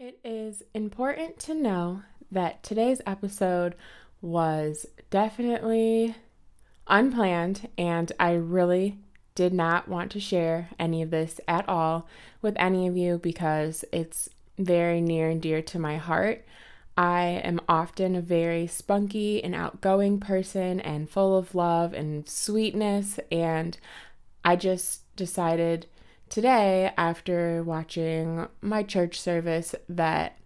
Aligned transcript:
It 0.00 0.20
is 0.22 0.62
important 0.74 1.40
to 1.40 1.54
know 1.54 2.02
that 2.30 2.62
today's 2.62 3.00
episode 3.04 3.74
was 4.22 4.86
definitely 5.10 6.14
unplanned, 6.86 7.68
and 7.76 8.12
I 8.20 8.34
really 8.34 8.98
did 9.34 9.52
not 9.52 9.88
want 9.88 10.12
to 10.12 10.20
share 10.20 10.68
any 10.78 11.02
of 11.02 11.10
this 11.10 11.40
at 11.48 11.68
all 11.68 12.06
with 12.40 12.54
any 12.60 12.86
of 12.86 12.96
you 12.96 13.18
because 13.18 13.84
it's 13.90 14.28
very 14.56 15.00
near 15.00 15.30
and 15.30 15.42
dear 15.42 15.62
to 15.62 15.80
my 15.80 15.96
heart. 15.96 16.44
I 16.96 17.40
am 17.42 17.60
often 17.68 18.14
a 18.14 18.20
very 18.20 18.68
spunky 18.68 19.42
and 19.42 19.52
outgoing 19.52 20.20
person 20.20 20.78
and 20.78 21.10
full 21.10 21.36
of 21.36 21.56
love 21.56 21.92
and 21.92 22.28
sweetness, 22.28 23.18
and 23.32 23.76
I 24.44 24.54
just 24.54 25.16
decided 25.16 25.86
today 26.30 26.92
after 26.96 27.62
watching 27.62 28.48
my 28.60 28.82
church 28.82 29.20
service 29.20 29.74
that 29.88 30.38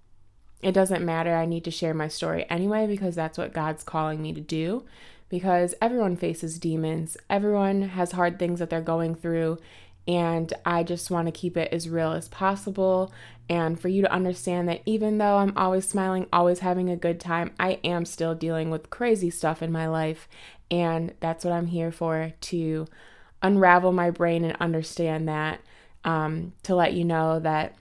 it 0.63 0.73
doesn't 0.73 1.05
matter. 1.05 1.35
I 1.35 1.47
need 1.47 1.65
to 1.65 1.71
share 1.71 1.95
my 1.95 2.09
story 2.09 2.47
anyway 2.49 2.87
because 2.87 3.15
that's 3.15 3.37
what 3.37 3.53
God's 3.53 3.83
calling 3.83 4.23
me 4.23 4.33
to 4.33 4.41
do. 4.41 4.85
Because 5.29 5.75
everyone 5.81 6.17
faces 6.17 6.59
demons, 6.59 7.17
everyone 7.31 7.83
has 7.83 8.13
hard 8.13 8.39
things 8.39 8.59
that 8.59 8.69
they're 8.69 8.83
going 8.83 9.15
through, 9.15 9.59
and 10.07 10.53
I 10.67 10.83
just 10.83 11.11
want 11.11 11.27
to 11.27 11.33
keep 11.33 11.57
it 11.57 11.73
as 11.73 11.89
real 11.89 12.13
as 12.13 12.29
possible. 12.29 13.13
And 13.49 13.81
for 13.81 13.89
you 13.89 14.03
to 14.03 14.13
understand 14.13 14.69
that 14.69 14.83
even 14.85 15.19
though 15.19 15.39
I'm 15.39 15.57
always 15.57 15.89
smiling, 15.89 16.27
always 16.33 16.59
having 16.59 16.91
a 16.91 16.97
good 16.97 17.21
time, 17.21 17.53
I 17.59 17.79
am 17.85 18.05
still 18.05 18.35
dealing 18.35 18.71
with 18.71 18.91
crazy 18.91 19.31
stuff 19.31 19.63
in 19.63 19.73
my 19.73 19.87
life. 19.89 20.29
And 20.71 21.15
that's 21.21 21.45
what 21.45 21.55
I'm 21.55 21.67
here 21.67 21.93
for 21.93 22.33
to 22.41 22.87
unravel 23.43 23.93
my 23.93 24.11
brain 24.11 24.45
and 24.45 24.57
understand 24.61 25.29
that 25.29 25.61
um, 26.05 26.53
to 26.63 26.75
let 26.75 26.95
you 26.95 27.05
know 27.05 27.39
that 27.41 27.77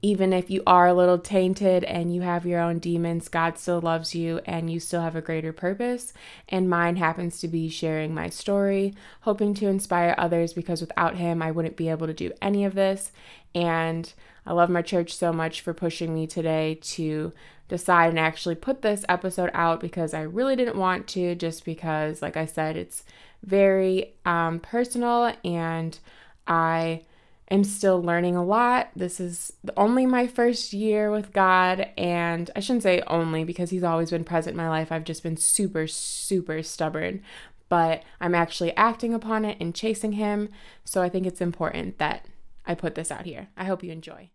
even 0.00 0.32
if 0.32 0.50
you 0.50 0.62
are 0.66 0.86
a 0.86 0.94
little 0.94 1.18
tainted 1.18 1.82
and 1.84 2.14
you 2.14 2.20
have 2.20 2.46
your 2.46 2.60
own 2.60 2.78
demons, 2.78 3.28
God 3.28 3.58
still 3.58 3.80
loves 3.80 4.14
you 4.14 4.40
and 4.46 4.70
you 4.70 4.78
still 4.78 5.00
have 5.00 5.16
a 5.16 5.20
greater 5.20 5.52
purpose. 5.52 6.12
And 6.48 6.70
mine 6.70 6.96
happens 6.96 7.40
to 7.40 7.48
be 7.48 7.68
sharing 7.68 8.14
my 8.14 8.28
story, 8.28 8.94
hoping 9.22 9.54
to 9.54 9.66
inspire 9.66 10.14
others 10.16 10.52
because 10.52 10.80
without 10.80 11.16
Him, 11.16 11.42
I 11.42 11.50
wouldn't 11.50 11.76
be 11.76 11.88
able 11.88 12.06
to 12.06 12.14
do 12.14 12.32
any 12.40 12.64
of 12.64 12.74
this. 12.74 13.10
And 13.54 14.12
I 14.46 14.52
love 14.52 14.70
my 14.70 14.82
church 14.82 15.16
so 15.16 15.32
much 15.32 15.60
for 15.60 15.74
pushing 15.74 16.14
me 16.14 16.26
today 16.26 16.78
to 16.82 17.32
decide 17.68 18.10
and 18.10 18.18
actually 18.18 18.54
put 18.54 18.82
this 18.82 19.04
episode 19.08 19.50
out 19.52 19.80
because 19.80 20.14
I 20.14 20.22
really 20.22 20.56
didn't 20.56 20.78
want 20.78 21.06
to, 21.08 21.34
just 21.34 21.64
because, 21.64 22.22
like 22.22 22.36
I 22.36 22.46
said, 22.46 22.76
it's 22.76 23.04
very 23.44 24.14
um, 24.24 24.60
personal 24.60 25.32
and 25.44 25.98
I 26.46 27.02
am 27.50 27.64
still 27.64 28.02
learning 28.02 28.36
a 28.36 28.44
lot. 28.44 28.90
This 28.94 29.20
is 29.20 29.52
only 29.76 30.06
my 30.06 30.26
first 30.26 30.72
year 30.72 31.10
with 31.10 31.32
God, 31.32 31.88
and 31.96 32.50
I 32.54 32.60
shouldn't 32.60 32.82
say 32.82 33.02
only 33.06 33.44
because 33.44 33.70
He's 33.70 33.84
always 33.84 34.10
been 34.10 34.24
present 34.24 34.54
in 34.54 34.58
my 34.58 34.68
life. 34.68 34.92
I've 34.92 35.04
just 35.04 35.22
been 35.22 35.36
super, 35.36 35.86
super 35.86 36.62
stubborn, 36.62 37.22
but 37.68 38.02
I'm 38.20 38.34
actually 38.34 38.74
acting 38.76 39.14
upon 39.14 39.44
it 39.44 39.56
and 39.60 39.74
chasing 39.74 40.12
Him. 40.12 40.48
So 40.84 41.02
I 41.02 41.08
think 41.08 41.26
it's 41.26 41.40
important 41.40 41.98
that 41.98 42.26
I 42.66 42.74
put 42.74 42.94
this 42.94 43.10
out 43.10 43.24
here. 43.24 43.48
I 43.56 43.64
hope 43.64 43.82
you 43.82 43.92
enjoy. 43.92 44.30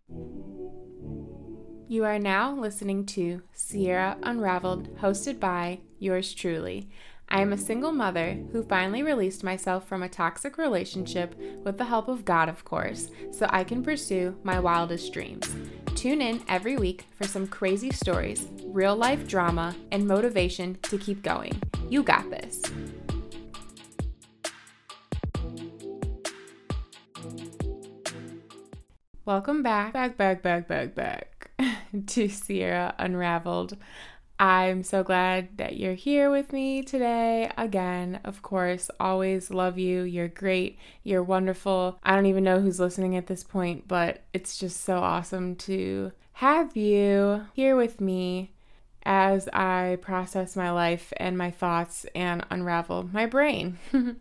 You 1.88 2.06
are 2.06 2.18
now 2.18 2.56
listening 2.56 3.06
to 3.08 3.44
Sierra 3.54 4.18
Unraveled, 4.24 4.98
hosted 4.98 5.40
by 5.40 5.81
yours 6.00 6.34
truly. 6.34 6.90
I 7.34 7.42
am 7.42 7.52
a 7.52 7.58
single 7.58 7.92
mother 7.92 8.38
who 8.52 8.62
finally 8.62 9.02
released 9.02 9.44
myself 9.44 9.88
from 9.88 10.03
a 10.03 10.08
toxic 10.08 10.59
relationship 10.59 11.34
with 11.64 11.80
the 11.80 11.86
help 11.86 12.08
of 12.08 12.25
God, 12.25 12.48
of 12.48 12.64
course, 12.64 13.09
so 13.31 13.48
I 13.50 13.64
can 13.64 13.81
pursue 13.81 14.38
my 14.44 14.59
wildest 14.59 15.12
dreams. 15.12 15.52
Tune 15.95 16.22
in 16.22 16.44
every 16.48 16.78
week 16.78 17.08
for 17.16 17.28
some 17.28 17.48
crazy 17.48 17.90
stories, 17.90 18.50
real 18.66 18.95
life 18.95 19.28
drama, 19.28 19.75
and 19.92 20.08
motivation 20.08 20.78
to 20.84 21.00
keep 21.00 21.23
going. 21.23 21.59
You 21.90 22.03
got 22.03 22.30
this. 22.30 22.62
Welcome 29.25 29.63
back, 29.63 29.94
back, 29.94 30.18
back, 30.18 30.44
back, 30.44 30.68
back, 30.68 30.94
back 30.94 31.50
to 32.08 32.29
Sierra 32.29 32.94
Unraveled. 33.00 33.75
I'm 34.44 34.84
so 34.84 35.04
glad 35.04 35.56
that 35.56 35.78
you're 35.78 35.94
here 35.94 36.30
with 36.30 36.52
me 36.52 36.84
today. 36.84 37.50
Again, 37.58 38.20
of 38.26 38.42
course, 38.42 38.92
always 39.00 39.50
love 39.52 39.78
you. 39.78 40.02
You're 40.02 40.28
great. 40.28 40.78
You're 41.02 41.24
wonderful. 41.24 41.98
I 42.04 42.14
don't 42.14 42.26
even 42.26 42.44
know 42.44 42.59
who's 42.59 42.78
listening 42.78 43.16
at 43.16 43.28
this 43.28 43.42
point, 43.42 43.88
but 43.88 44.24
it's 44.34 44.58
just 44.58 44.84
so 44.84 44.98
awesome 44.98 45.56
to 45.56 46.12
have 46.34 46.76
you 46.76 47.46
here 47.53 47.78
with 47.78 48.02
me 48.02 48.52
as 49.06 49.48
I 49.53 49.98
process 50.02 50.58
my 50.58 50.72
life 50.72 51.14
and 51.16 51.38
my 51.38 51.50
thoughts 51.50 52.06
and 52.14 52.46
unravel 52.52 53.09
my 53.14 53.26
brain. 53.26 53.78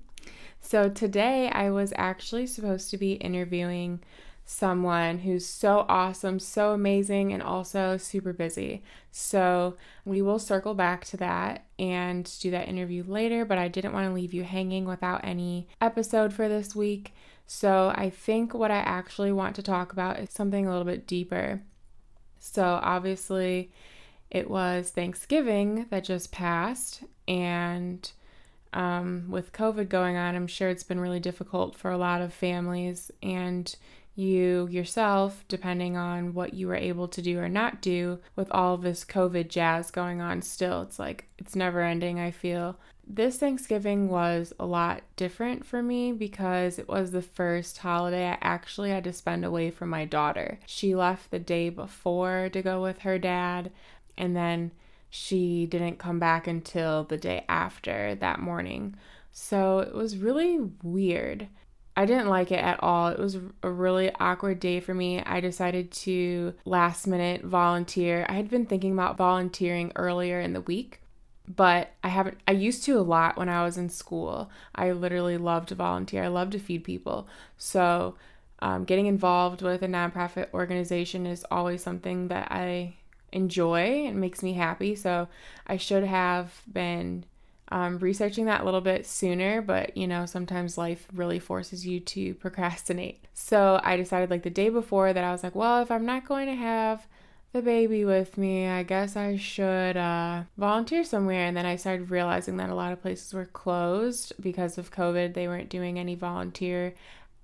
so, 0.61 0.89
today 0.89 1.49
I 1.49 1.71
was 1.71 1.93
actually 1.97 2.47
supposed 2.47 2.93
to 2.93 2.97
be 2.97 3.15
interviewing 3.15 3.99
someone 4.45 5.19
who's 5.19 5.47
so 5.47 5.85
awesome, 5.89 6.39
so 6.39 6.73
amazing, 6.73 7.33
and 7.33 7.43
also 7.43 7.97
super 7.97 8.33
busy. 8.33 8.83
So, 9.11 9.77
we 10.05 10.23
will 10.23 10.39
circle 10.39 10.75
back 10.75 11.05
to 11.07 11.17
that 11.19 11.67
and 11.79 12.31
do 12.41 12.51
that 12.51 12.69
interview 12.69 13.05
later, 13.07 13.45
but 13.45 13.59
I 13.59 13.69
didn't 13.69 13.93
want 13.93 14.09
to 14.09 14.15
leave 14.15 14.35
you 14.35 14.45
hanging 14.45 14.85
without 14.85 15.21
any 15.23 15.69
episode 15.81 16.33
for 16.33 16.49
this 16.49 16.75
week. 16.75 17.15
So, 17.47 17.93
I 17.95 18.11
think 18.11 18.55
what 18.55 18.71
I 18.71 18.79
actually 18.79 19.33
want 19.33 19.57
to 19.57 19.63
talk 19.63 19.93
about 19.93 20.19
is 20.19 20.31
something 20.31 20.67
a 20.67 20.71
little 20.71 20.85
bit 20.85 21.07
deeper. 21.07 21.63
So, 22.39 22.81
obviously, 22.83 23.71
it 24.31 24.51
was 24.51 24.91
Thanksgiving 24.91 25.87
that 25.91 26.05
just 26.05 26.33
passed, 26.33 27.05
and 27.29 28.11
um, 28.73 29.27
with 29.29 29.53
COVID 29.53 29.89
going 29.89 30.17
on, 30.17 30.35
I'm 30.35 30.47
sure 30.47 30.69
it's 30.69 30.83
been 30.83 31.01
really 31.01 31.21
difficult 31.21 31.77
for 31.77 31.91
a 31.91 31.99
lot 31.99 32.23
of 32.23 32.33
families 32.33 33.11
and 33.23 33.75
you 34.15 34.69
yourself, 34.71 35.45
depending 35.49 35.97
on 35.97 36.35
what 36.35 36.55
you 36.55 36.69
were 36.69 36.75
able 36.75 37.09
to 37.09 37.23
do 37.23 37.39
or 37.39 37.49
not 37.49 37.81
do 37.81 38.19
with 38.37 38.51
all 38.51 38.77
this 38.77 39.05
COVID 39.05 39.49
jazz 39.49 39.91
going 39.91 40.21
on 40.21 40.43
still. 40.43 40.83
It's 40.83 40.99
like 40.99 41.27
it's 41.39 41.57
never 41.57 41.81
ending, 41.81 42.21
I 42.21 42.31
feel. 42.31 42.79
This 43.07 43.39
Thanksgiving 43.39 44.09
was 44.09 44.53
a 44.61 44.67
lot 44.67 45.03
different 45.17 45.67
for 45.67 45.83
me 45.83 46.13
because 46.13 46.79
it 46.79 46.89
was 46.89 47.11
the 47.11 47.23
first 47.23 47.79
holiday 47.79 48.29
I 48.29 48.39
actually 48.41 48.91
had 48.91 49.05
to 49.05 49.13
spend 49.13 49.45
away 49.45 49.71
from 49.71 49.89
my 49.89 50.05
daughter. 50.05 50.59
She 50.67 50.95
left 50.95 51.31
the 51.31 51.39
day 51.39 51.69
before 51.69 52.49
to 52.53 52.63
go 52.63 52.81
with 52.81 53.01
her 53.01 53.19
dad, 53.19 53.73
and 54.17 54.37
then 54.37 54.71
she 55.11 55.67
didn't 55.67 55.99
come 55.99 56.19
back 56.19 56.47
until 56.47 57.05
the 57.05 57.19
day 57.19 57.45
after 57.49 58.15
that 58.15 58.39
morning. 58.39 58.95
So 59.33 59.81
it 59.81 59.95
was 59.95 60.17
really 60.17 60.61
weird. 60.83 61.49
I 61.97 62.07
didn't 62.07 62.29
like 62.29 62.51
it 62.51 62.59
at 62.59 62.83
all. 62.83 63.09
It 63.09 63.19
was 63.19 63.39
a 63.63 63.71
really 63.71 64.11
awkward 64.19 64.61
day 64.61 64.81
for 64.81 64.95
me. 64.95 65.23
I 65.23 65.41
decided 65.41 65.91
to 65.93 66.55
last 66.65 67.07
minute 67.07 67.45
volunteer. 67.45 68.25
I 68.29 68.35
had 68.35 68.49
been 68.49 68.67
thinking 68.67 68.93
about 68.93 69.19
volunteering 69.19 69.93
earlier 69.95 70.41
in 70.41 70.55
the 70.55 70.63
week, 70.63 71.03
but 71.47 71.91
I 72.03 72.09
haven't 72.09 72.39
I 72.49 72.53
used 72.53 72.85
to 72.85 72.99
a 72.99 73.03
lot 73.03 73.37
when 73.37 73.51
I 73.51 73.63
was 73.65 73.77
in 73.77 73.91
school. 73.91 74.51
I 74.75 74.93
literally 74.93 75.37
loved 75.37 75.69
to 75.69 75.75
volunteer. 75.75 76.25
I 76.25 76.29
love 76.29 76.51
to 76.51 76.59
feed 76.59 76.85
people. 76.85 77.29
So, 77.59 78.17
um, 78.61 78.85
getting 78.85 79.07
involved 79.07 79.61
with 79.61 79.83
a 79.83 79.89
nonprofit 79.89 80.53
organization 80.55 81.27
is 81.27 81.45
always 81.51 81.83
something 81.83 82.29
that 82.29 82.51
I 82.51 82.95
enjoy 83.33 84.07
and 84.07 84.21
makes 84.21 84.43
me 84.43 84.55
happy. 84.55 84.95
So, 84.95 85.29
I 85.67 85.77
should 85.77 86.05
have 86.05 86.63
been 86.73 87.25
um, 87.73 87.99
researching 88.01 88.45
that 88.45 88.61
a 88.61 88.65
little 88.65 88.83
bit 88.83 89.07
sooner, 89.07 89.63
but 89.63 89.97
you 89.97 90.07
know, 90.07 90.27
sometimes 90.27 90.77
life 90.77 91.09
really 91.15 91.39
forces 91.39 91.87
you 91.87 92.01
to 92.01 92.35
procrastinate. 92.35 93.25
So 93.33 93.81
I 93.83 93.97
decided 93.97 94.29
like 94.29 94.43
the 94.43 94.51
day 94.51 94.69
before 94.69 95.15
that 95.15 95.25
I 95.25 95.33
was 95.33 95.43
like, 95.43 95.55
well, 95.55 95.81
if 95.81 95.91
I'm 95.91 96.05
not 96.05 96.29
going 96.29 96.49
to 96.49 96.55
have 96.55 97.07
the 97.55 97.63
baby 97.63 98.05
with 98.05 98.37
me, 98.37 98.69
I 98.69 98.83
guess 98.83 99.17
I 99.17 99.39
should 99.39 99.97
uh, 99.97 100.43
volunteer 100.59 101.03
somewhere. 101.03 101.47
And 101.47 101.57
then 101.57 101.65
I 101.65 101.77
started 101.77 102.11
realizing 102.11 102.59
that 102.59 102.69
a 102.69 102.75
lot 102.75 102.93
of 102.93 103.01
places 103.01 103.33
were 103.33 103.47
closed 103.47 104.35
because 104.39 104.77
of 104.77 104.93
COVID. 104.93 105.33
They 105.33 105.49
weren't 105.49 105.71
doing 105.71 105.99
any 105.99 106.15
volunteer 106.15 106.95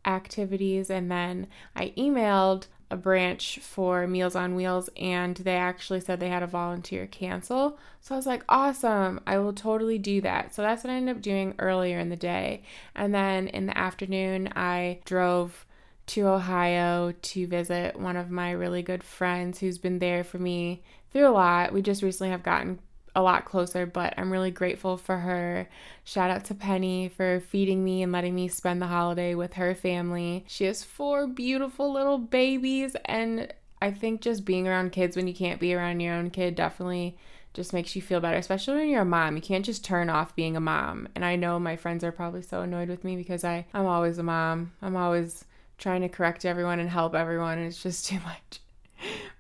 activities. 0.05 0.91
And 0.91 1.11
then 1.11 1.47
I 1.75 1.95
emailed 1.97 2.67
a 2.91 2.97
branch 2.97 3.59
for 3.61 4.07
Meals 4.07 4.35
on 4.35 4.55
Wheels 4.55 4.89
and 4.97 5.37
they 5.37 5.57
actually 5.57 6.01
said 6.01 6.21
they 6.21 6.29
had 6.29 6.43
a 6.43 6.47
volunteer 6.47 7.07
cancel. 7.07 7.79
So 8.01 8.15
I 8.15 8.19
was 8.19 8.27
like, 8.27 8.45
awesome, 8.49 9.21
I 9.27 9.39
will 9.39 9.53
totally 9.53 9.99
do 9.99 10.21
that. 10.23 10.55
So 10.55 10.63
that's 10.63 10.85
what 10.85 10.91
I 10.91 10.97
ended 10.97 11.17
up 11.17 11.23
doing 11.23 11.55
earlier 11.59 11.99
in 11.99 12.09
the 12.09 12.17
day. 12.17 12.63
And 12.95 13.15
then 13.15 13.49
in 13.49 13.67
the 13.67 13.77
afternoon, 13.77 14.51
I 14.57 15.01
drove 15.05 15.67
to 16.07 16.27
Ohio 16.27 17.13
to 17.13 17.47
visit 17.47 18.01
one 18.01 18.17
of 18.17 18.31
my 18.31 18.51
really 18.51 18.83
good 18.83 19.05
friends 19.05 19.59
who's 19.59 19.77
been 19.77 19.99
there 19.99 20.25
for 20.25 20.39
me 20.39 20.83
through 21.13 21.29
a 21.29 21.31
lot. 21.31 21.73
We 21.73 21.83
just 21.83 22.03
recently 22.03 22.31
have 22.31 22.43
gotten 22.43 22.79
a 23.19 23.23
lot 23.23 23.45
closer, 23.45 23.85
but 23.85 24.15
I'm 24.17 24.31
really 24.31 24.53
grateful 24.53 24.97
for 24.97 25.19
her. 25.19 25.69
Shout 26.05 26.31
out 26.31 26.45
to 26.47 26.55
Penny 26.55 27.09
for 27.09 27.41
feeding 27.41 27.85
me 27.85 28.05
and 28.05 28.13
letting 28.13 28.33
me 28.33 28.47
spend 28.47 28.81
the 28.81 28.87
holiday 28.87 29.35
with 29.35 29.55
her 29.55 29.75
family. 29.75 30.45
She 30.47 30.67
has 30.67 30.85
four 30.85 31.27
beautiful 31.27 31.93
little 31.93 32.19
babies, 32.19 32.95
and 33.07 33.53
I 33.83 33.91
think 33.91 34.21
just 34.21 34.45
being 34.45 34.69
around 34.69 34.93
kids 34.93 35.17
when 35.17 35.27
you 35.27 35.35
can't 35.35 35.59
be 35.59 35.75
around 35.75 35.99
your 35.99 36.15
own 36.15 36.31
kid 36.31 36.55
definitely 36.55 37.19
just 37.55 37.73
makes 37.73 37.97
you 37.97 38.03
feel 38.03 38.21
better, 38.21 38.37
especially 38.37 38.77
when 38.77 38.89
you're 38.89 39.03
a 39.03 39.05
mom. 39.05 39.35
You 39.35 39.43
can't 39.43 39.65
just 39.65 39.85
turn 39.85 40.09
off 40.09 40.37
being 40.37 40.57
a 40.57 40.61
mom. 40.61 41.09
And 41.17 41.25
I 41.25 41.35
know 41.35 41.59
my 41.59 41.75
friends 41.75 42.05
are 42.05 42.13
probably 42.13 42.43
so 42.43 42.61
annoyed 42.61 42.89
with 42.89 43.03
me 43.03 43.17
because 43.17 43.43
I, 43.43 43.67
I'm 43.75 43.87
always 43.87 44.19
a 44.19 44.23
mom. 44.23 44.75
I'm 44.81 44.97
always 44.97 45.45
trying 45.77 46.03
to 46.03 46.09
correct 46.09 46.45
everyone 46.45 46.79
and 46.79 46.89
help 46.89 47.17
everyone, 47.17 47.59
and 47.59 47.67
it's 47.67 47.83
just 47.83 48.07
too 48.09 48.21
much. 48.21 48.61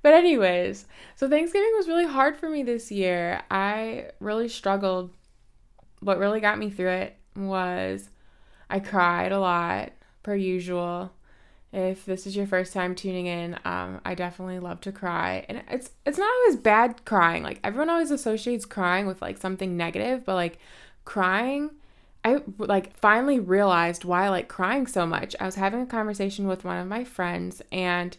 But, 0.02 0.14
anyways, 0.14 0.86
so 1.16 1.28
Thanksgiving 1.28 1.72
was 1.76 1.88
really 1.88 2.06
hard 2.06 2.36
for 2.36 2.48
me 2.48 2.62
this 2.62 2.90
year. 2.90 3.42
I 3.50 4.10
really 4.20 4.48
struggled. 4.48 5.10
What 6.00 6.18
really 6.18 6.40
got 6.40 6.58
me 6.58 6.70
through 6.70 6.90
it 6.90 7.16
was 7.36 8.10
I 8.70 8.80
cried 8.80 9.32
a 9.32 9.40
lot, 9.40 9.92
per 10.22 10.34
usual. 10.34 11.12
If 11.72 12.06
this 12.06 12.26
is 12.26 12.34
your 12.34 12.46
first 12.46 12.72
time 12.72 12.94
tuning 12.94 13.26
in, 13.26 13.58
um, 13.64 14.00
I 14.04 14.14
definitely 14.14 14.58
love 14.58 14.80
to 14.82 14.92
cry, 14.92 15.44
and 15.48 15.62
it's 15.68 15.90
it's 16.06 16.16
not 16.16 16.32
always 16.32 16.56
bad 16.56 17.04
crying. 17.04 17.42
Like 17.42 17.60
everyone 17.62 17.90
always 17.90 18.10
associates 18.10 18.64
crying 18.64 19.06
with 19.06 19.20
like 19.20 19.36
something 19.36 19.76
negative, 19.76 20.24
but 20.24 20.34
like 20.34 20.58
crying, 21.04 21.70
I 22.24 22.40
like 22.56 22.96
finally 22.96 23.38
realized 23.38 24.04
why 24.04 24.24
I 24.24 24.28
like 24.30 24.48
crying 24.48 24.86
so 24.86 25.06
much. 25.06 25.36
I 25.40 25.44
was 25.44 25.56
having 25.56 25.82
a 25.82 25.86
conversation 25.86 26.46
with 26.46 26.64
one 26.64 26.78
of 26.78 26.86
my 26.86 27.04
friends, 27.04 27.60
and 27.70 28.16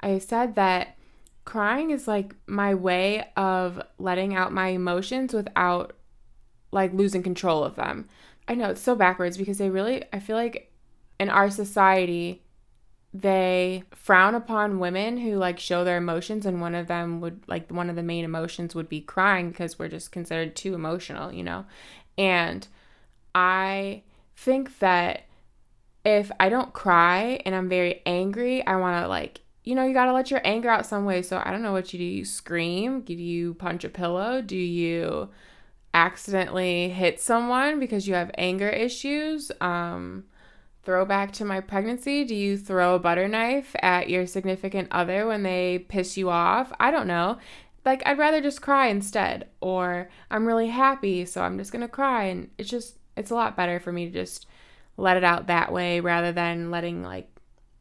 I 0.00 0.18
said 0.18 0.54
that 0.56 0.96
crying 1.44 1.90
is 1.90 2.06
like 2.06 2.34
my 2.46 2.74
way 2.74 3.28
of 3.36 3.80
letting 3.98 4.34
out 4.34 4.52
my 4.52 4.68
emotions 4.68 5.32
without 5.32 5.94
like 6.72 6.92
losing 6.92 7.22
control 7.22 7.64
of 7.64 7.76
them. 7.76 8.08
I 8.46 8.54
know 8.54 8.70
it's 8.70 8.80
so 8.80 8.94
backwards 8.94 9.36
because 9.36 9.58
they 9.58 9.70
really, 9.70 10.04
I 10.12 10.20
feel 10.20 10.36
like 10.36 10.72
in 11.18 11.28
our 11.28 11.50
society, 11.50 12.42
they 13.12 13.82
frown 13.92 14.34
upon 14.34 14.78
women 14.78 15.18
who 15.18 15.36
like 15.36 15.58
show 15.58 15.84
their 15.84 15.96
emotions, 15.96 16.46
and 16.46 16.60
one 16.60 16.74
of 16.74 16.86
them 16.86 17.20
would 17.20 17.42
like 17.48 17.70
one 17.70 17.90
of 17.90 17.96
the 17.96 18.02
main 18.02 18.24
emotions 18.24 18.74
would 18.74 18.88
be 18.88 19.00
crying 19.00 19.50
because 19.50 19.78
we're 19.78 19.88
just 19.88 20.12
considered 20.12 20.54
too 20.54 20.74
emotional, 20.74 21.32
you 21.32 21.42
know? 21.42 21.66
And 22.16 22.66
I 23.34 24.02
think 24.36 24.78
that 24.78 25.24
if 26.04 26.30
I 26.38 26.48
don't 26.48 26.72
cry 26.72 27.40
and 27.44 27.54
I'm 27.54 27.68
very 27.68 28.00
angry, 28.06 28.64
I 28.66 28.76
want 28.76 29.02
to 29.02 29.08
like 29.08 29.40
you 29.64 29.74
know, 29.74 29.84
you 29.84 29.92
got 29.92 30.06
to 30.06 30.12
let 30.12 30.30
your 30.30 30.40
anger 30.44 30.70
out 30.70 30.86
some 30.86 31.04
way. 31.04 31.22
So 31.22 31.42
I 31.44 31.50
don't 31.50 31.62
know 31.62 31.72
what 31.72 31.92
you 31.92 31.98
do. 31.98 32.04
You 32.04 32.24
scream? 32.24 33.02
Do 33.02 33.14
you 33.14 33.54
punch 33.54 33.84
a 33.84 33.88
pillow? 33.88 34.40
Do 34.40 34.56
you 34.56 35.30
accidentally 35.92 36.88
hit 36.88 37.20
someone 37.20 37.78
because 37.80 38.08
you 38.08 38.14
have 38.14 38.30
anger 38.38 38.68
issues? 38.68 39.52
Um, 39.60 40.24
throwback 40.82 41.32
to 41.32 41.44
my 41.44 41.60
pregnancy. 41.60 42.24
Do 42.24 42.34
you 42.34 42.56
throw 42.56 42.94
a 42.94 42.98
butter 42.98 43.28
knife 43.28 43.76
at 43.82 44.08
your 44.08 44.26
significant 44.26 44.88
other 44.90 45.26
when 45.26 45.42
they 45.42 45.84
piss 45.88 46.16
you 46.16 46.30
off? 46.30 46.72
I 46.80 46.90
don't 46.90 47.06
know. 47.06 47.38
Like, 47.84 48.02
I'd 48.06 48.18
rather 48.18 48.40
just 48.40 48.62
cry 48.62 48.88
instead. 48.88 49.48
Or 49.60 50.08
I'm 50.30 50.46
really 50.46 50.68
happy, 50.68 51.24
so 51.26 51.42
I'm 51.42 51.58
just 51.58 51.72
going 51.72 51.82
to 51.82 51.88
cry. 51.88 52.24
And 52.24 52.50
it's 52.56 52.70
just, 52.70 52.98
it's 53.16 53.30
a 53.30 53.34
lot 53.34 53.56
better 53.56 53.78
for 53.78 53.92
me 53.92 54.06
to 54.06 54.12
just 54.12 54.46
let 54.96 55.16
it 55.16 55.24
out 55.24 55.48
that 55.48 55.72
way 55.72 56.00
rather 56.00 56.32
than 56.32 56.70
letting, 56.70 57.02
like, 57.02 57.28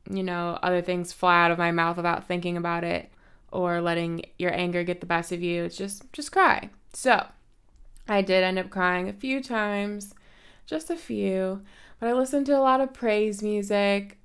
you 0.10 0.24
know, 0.24 0.58
other 0.64 0.82
things 0.82 1.14
fly 1.14 1.46
out 1.46 1.52
of 1.52 1.58
my 1.58 1.72
mouth 1.72 1.98
without 1.98 2.28
thinking 2.28 2.58
about 2.58 2.84
it 2.84 3.12
or 3.52 3.82
letting 3.82 4.24
your 4.38 4.54
anger 4.54 4.84
get 4.84 5.00
the 5.00 5.06
best 5.06 5.32
of 5.32 5.42
you. 5.42 5.64
It's 5.64 5.78
just 5.78 6.12
just 6.12 6.32
cry. 6.32 6.70
So, 6.94 7.28
I 8.08 8.22
did 8.22 8.44
end 8.44 8.58
up 8.58 8.70
crying 8.70 9.08
a 9.08 9.14
few 9.14 9.42
times, 9.42 10.16
just 10.66 10.90
a 10.90 10.96
few, 10.96 11.62
but 12.00 12.10
I 12.10 12.14
listened 12.14 12.48
to 12.48 12.58
a 12.58 12.60
lot 12.60 12.82
of 12.82 12.94
praise 12.94 13.44
music. 13.44 14.18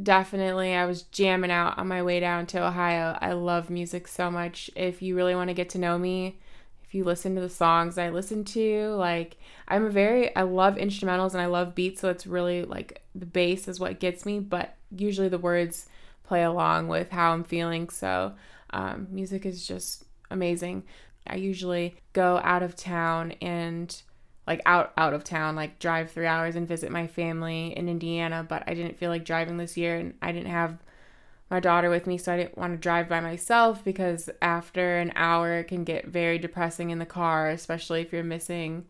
Definitely, 0.00 0.74
I 0.74 0.86
was 0.86 1.02
jamming 1.02 1.52
out 1.52 1.78
on 1.78 1.88
my 1.88 2.02
way 2.02 2.20
down 2.20 2.46
to 2.46 2.66
Ohio. 2.66 3.16
I 3.20 3.32
love 3.32 3.70
music 3.70 4.08
so 4.08 4.30
much. 4.30 4.70
If 4.74 5.00
you 5.00 5.14
really 5.16 5.34
want 5.34 5.48
to 5.48 5.54
get 5.54 5.70
to 5.70 5.78
know 5.78 5.98
me, 5.98 6.38
if 6.84 6.94
you 6.94 7.04
listen 7.04 7.34
to 7.34 7.40
the 7.40 7.48
songs 7.48 7.96
I 7.96 8.10
listen 8.10 8.44
to, 8.44 8.88
like 8.90 9.36
I'm 9.68 9.84
a 9.84 9.90
very 9.90 10.34
I 10.36 10.42
love 10.42 10.74
instrumentals 10.74 11.32
and 11.32 11.40
I 11.40 11.46
love 11.46 11.74
beats, 11.74 12.00
so 12.00 12.10
it's 12.10 12.26
really 12.26 12.64
like 12.64 13.02
the 13.14 13.26
bass 13.26 13.68
is 13.68 13.80
what 13.80 14.00
gets 14.00 14.26
me, 14.26 14.40
but 14.40 14.76
usually 14.96 15.28
the 15.28 15.38
words 15.38 15.88
play 16.24 16.42
along 16.42 16.88
with 16.88 17.10
how 17.10 17.32
I'm 17.32 17.44
feeling. 17.44 17.88
So 17.90 18.34
um, 18.70 19.06
music 19.10 19.46
is 19.46 19.66
just 19.66 20.04
amazing. 20.30 20.84
I 21.26 21.36
usually 21.36 21.96
go 22.12 22.40
out 22.42 22.62
of 22.62 22.76
town 22.76 23.32
and 23.40 23.94
like 24.46 24.60
out 24.66 24.92
out 24.96 25.14
of 25.14 25.24
town, 25.24 25.56
like 25.56 25.78
drive 25.78 26.10
three 26.10 26.26
hours 26.26 26.54
and 26.54 26.68
visit 26.68 26.90
my 26.90 27.06
family 27.06 27.76
in 27.76 27.88
Indiana. 27.88 28.44
But 28.46 28.64
I 28.66 28.74
didn't 28.74 28.98
feel 28.98 29.10
like 29.10 29.24
driving 29.24 29.56
this 29.56 29.76
year, 29.76 29.96
and 29.96 30.14
I 30.20 30.32
didn't 30.32 30.50
have 30.50 30.78
my 31.50 31.60
daughter 31.60 31.88
with 31.88 32.06
me, 32.06 32.18
so 32.18 32.32
I 32.32 32.36
didn't 32.36 32.58
want 32.58 32.72
to 32.74 32.78
drive 32.78 33.08
by 33.08 33.20
myself 33.20 33.84
because 33.84 34.28
after 34.42 34.98
an 34.98 35.12
hour 35.14 35.58
it 35.58 35.64
can 35.64 35.84
get 35.84 36.06
very 36.06 36.38
depressing 36.38 36.90
in 36.90 36.98
the 36.98 37.06
car, 37.06 37.50
especially 37.50 38.02
if 38.02 38.12
you're 38.12 38.22
missing 38.22 38.86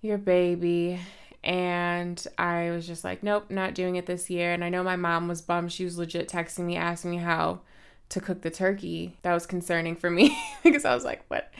your 0.00 0.18
baby 0.18 1.00
and 1.44 2.26
I 2.38 2.70
was 2.70 2.86
just 2.86 3.04
like, 3.04 3.22
nope, 3.22 3.50
not 3.50 3.74
doing 3.74 3.96
it 3.96 4.06
this 4.06 4.30
year. 4.30 4.52
And 4.52 4.64
I 4.64 4.70
know 4.70 4.82
my 4.82 4.96
mom 4.96 5.28
was 5.28 5.42
bummed. 5.42 5.72
She 5.72 5.84
was 5.84 5.98
legit 5.98 6.26
texting 6.26 6.64
me, 6.64 6.76
asking 6.76 7.10
me 7.10 7.16
how 7.18 7.60
to 8.08 8.20
cook 8.20 8.40
the 8.40 8.50
turkey. 8.50 9.18
That 9.22 9.34
was 9.34 9.44
concerning 9.44 9.94
for 9.94 10.08
me 10.08 10.36
because 10.62 10.86
I 10.86 10.94
was 10.94 11.04
like, 11.04 11.22
what? 11.28 11.52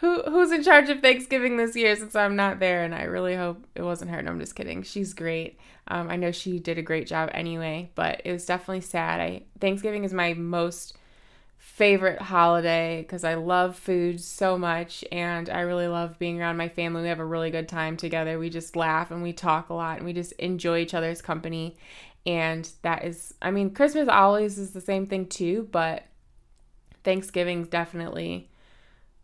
Who 0.00 0.22
who's 0.24 0.52
in 0.52 0.62
charge 0.62 0.90
of 0.90 1.00
Thanksgiving 1.00 1.56
this 1.56 1.74
year 1.74 1.96
since 1.96 2.14
I'm 2.14 2.36
not 2.36 2.60
there? 2.60 2.84
And 2.84 2.94
I 2.94 3.04
really 3.04 3.34
hope 3.34 3.66
it 3.74 3.82
wasn't 3.82 4.10
her. 4.10 4.20
No, 4.20 4.30
I'm 4.30 4.40
just 4.40 4.54
kidding. 4.54 4.82
She's 4.82 5.14
great. 5.14 5.58
Um, 5.88 6.10
I 6.10 6.16
know 6.16 6.32
she 6.32 6.58
did 6.58 6.76
a 6.76 6.82
great 6.82 7.06
job 7.06 7.30
anyway, 7.32 7.90
but 7.94 8.20
it 8.26 8.32
was 8.32 8.44
definitely 8.44 8.82
sad. 8.82 9.20
I 9.20 9.42
Thanksgiving 9.58 10.04
is 10.04 10.12
my 10.12 10.34
most 10.34 10.98
favorite 11.80 12.20
holiday 12.20 13.00
because 13.00 13.24
I 13.24 13.34
love 13.34 13.74
food 13.74 14.20
so 14.20 14.58
much 14.58 15.02
and 15.10 15.48
I 15.48 15.60
really 15.60 15.88
love 15.88 16.18
being 16.18 16.38
around 16.38 16.58
my 16.58 16.68
family. 16.68 17.02
We 17.02 17.08
have 17.08 17.20
a 17.20 17.24
really 17.24 17.50
good 17.50 17.68
time 17.68 17.96
together. 17.96 18.38
We 18.38 18.50
just 18.50 18.76
laugh 18.76 19.10
and 19.10 19.22
we 19.22 19.32
talk 19.32 19.70
a 19.70 19.74
lot 19.74 19.96
and 19.96 20.04
we 20.04 20.12
just 20.12 20.32
enjoy 20.32 20.80
each 20.80 20.92
other's 20.92 21.22
company. 21.22 21.78
And 22.26 22.68
that 22.82 23.04
is, 23.04 23.32
I 23.40 23.50
mean, 23.50 23.70
Christmas 23.70 24.08
always 24.08 24.58
is 24.58 24.72
the 24.72 24.80
same 24.80 25.06
thing 25.06 25.26
too, 25.26 25.68
but 25.72 26.02
Thanksgiving's 27.02 27.68
definitely 27.68 28.50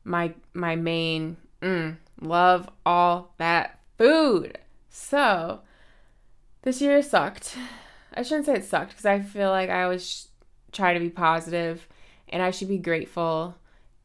my 0.04 0.32
my 0.54 0.76
main 0.76 1.36
mm, 1.60 1.96
love 2.20 2.70
all 2.86 3.34
that 3.36 3.80
food. 3.98 4.56
So 4.88 5.60
this 6.62 6.80
year 6.80 7.02
sucked. 7.02 7.58
I 8.14 8.22
shouldn't 8.22 8.46
say 8.46 8.54
it 8.54 8.64
sucked 8.64 8.92
because 8.92 9.04
I 9.04 9.20
feel 9.20 9.50
like 9.50 9.68
I 9.68 9.82
always 9.82 10.28
try 10.72 10.94
to 10.94 11.00
be 11.00 11.10
positive 11.10 11.86
and 12.28 12.42
I 12.42 12.50
should 12.50 12.68
be 12.68 12.78
grateful 12.78 13.56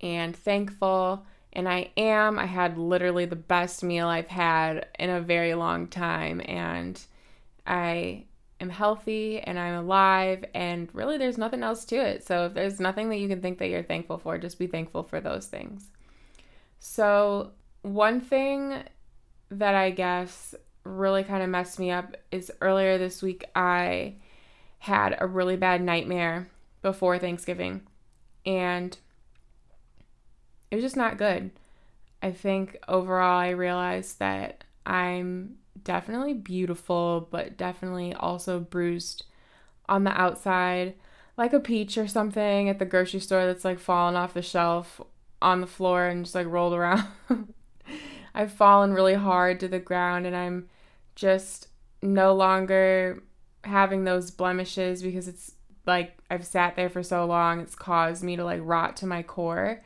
and 0.02 0.36
thankful. 0.36 1.26
And 1.54 1.68
I 1.68 1.92
am. 1.98 2.40
I 2.40 2.46
had 2.46 2.78
literally 2.78 3.26
the 3.26 3.36
best 3.36 3.84
meal 3.84 4.08
I've 4.08 4.28
had 4.28 4.88
in 4.98 5.10
a 5.10 5.22
very 5.22 5.54
long 5.54 5.88
time. 5.88 6.42
And 6.46 7.00
I 7.68 8.26
am 8.60 8.70
healthy 8.70 9.40
and 9.40 9.60
I'm 9.60 9.76
alive. 9.76 10.46
And 10.54 10.90
really, 10.94 11.18
there's 11.18 11.38
nothing 11.38 11.64
else 11.64 11.84
to 11.86 11.96
it. 11.96 12.26
So 12.26 12.46
if 12.46 12.54
there's 12.54 12.80
nothing 12.80 13.10
that 13.10 13.18
you 13.18 13.28
can 13.28 13.42
think 13.42 13.60
that 13.60 13.68
you're 13.68 13.84
thankful 13.84 14.18
for, 14.18 14.38
just 14.38 14.60
be 14.60 14.68
thankful 14.68 15.04
for 15.04 15.20
those 15.20 15.48
things. 15.48 15.90
So, 16.80 17.52
one 17.84 18.22
thing 18.22 18.84
that 19.50 19.76
I 19.76 19.92
guess 19.92 20.56
really 20.84 21.24
kind 21.24 21.44
of 21.44 21.50
messed 21.50 21.80
me 21.80 21.92
up 21.92 22.16
is 22.32 22.52
earlier 22.62 22.98
this 22.98 23.22
week, 23.22 23.44
I 23.56 24.16
had 24.80 25.16
a 25.20 25.28
really 25.28 25.58
bad 25.58 25.82
nightmare 25.82 26.50
before 26.82 27.20
Thanksgiving 27.20 27.82
and 28.46 28.98
it 30.70 30.76
was 30.76 30.84
just 30.84 30.98
not 30.98 31.18
good. 31.18 31.52
I 32.22 32.32
think 32.32 32.78
overall, 32.88 33.40
I 33.40 33.50
realized 33.50 34.20
that 34.20 34.64
I'm 34.86 35.56
definitely 35.84 36.34
beautiful, 36.34 37.28
but 37.32 37.58
definitely 37.58 38.14
also 38.14 38.60
bruised 38.60 39.26
on 39.90 40.04
the 40.04 40.20
outside, 40.20 40.96
like 41.38 41.54
a 41.54 41.60
peach 41.60 41.98
or 41.98 42.08
something 42.08 42.70
at 42.70 42.80
the 42.80 42.86
grocery 42.86 43.20
store 43.20 43.46
that's 43.46 43.66
like 43.66 43.80
fallen 43.80 44.16
off 44.16 44.34
the 44.34 44.42
shelf 44.42 45.02
on 45.42 45.62
the 45.62 45.68
floor 45.68 46.06
and 46.06 46.26
just 46.26 46.36
like 46.36 46.48
rolled 46.48 46.74
around. 46.74 47.08
I've 48.34 48.54
fallen 48.54 48.94
really 48.94 49.16
hard 49.16 49.60
to 49.60 49.68
the 49.68 49.80
ground 49.80 50.26
and 50.26 50.36
I'm 50.36 50.70
just 51.16 51.68
no 52.02 52.34
longer 52.34 53.24
having 53.64 54.04
those 54.04 54.32
blemishes 54.32 55.04
because 55.04 55.28
it's 55.28 55.56
like 55.86 56.18
I've 56.30 56.46
sat 56.46 56.76
there 56.76 56.90
for 56.90 57.04
so 57.04 57.26
long, 57.26 57.60
it's 57.60 57.76
caused 57.76 58.24
me 58.24 58.36
to 58.36 58.44
like 58.44 58.62
rot 58.64 58.98
to 58.98 59.06
my 59.06 59.24
core. 59.24 59.84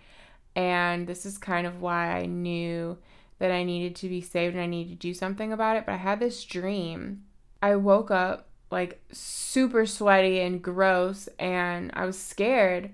And 0.55 1.07
this 1.07 1.25
is 1.25 1.37
kind 1.37 1.67
of 1.67 1.81
why 1.81 2.17
I 2.17 2.25
knew 2.25 2.97
that 3.39 3.51
I 3.51 3.63
needed 3.63 3.95
to 3.97 4.09
be 4.09 4.21
saved 4.21 4.55
and 4.55 4.63
I 4.63 4.67
needed 4.67 4.91
to 4.91 5.07
do 5.07 5.13
something 5.13 5.51
about 5.51 5.77
it. 5.77 5.85
But 5.85 5.93
I 5.93 5.97
had 5.97 6.19
this 6.19 6.43
dream. 6.43 7.23
I 7.61 7.75
woke 7.75 8.11
up 8.11 8.47
like 8.71 9.01
super 9.11 9.85
sweaty 9.85 10.39
and 10.39 10.61
gross 10.61 11.27
and 11.39 11.91
I 11.93 12.05
was 12.05 12.17
scared. 12.17 12.91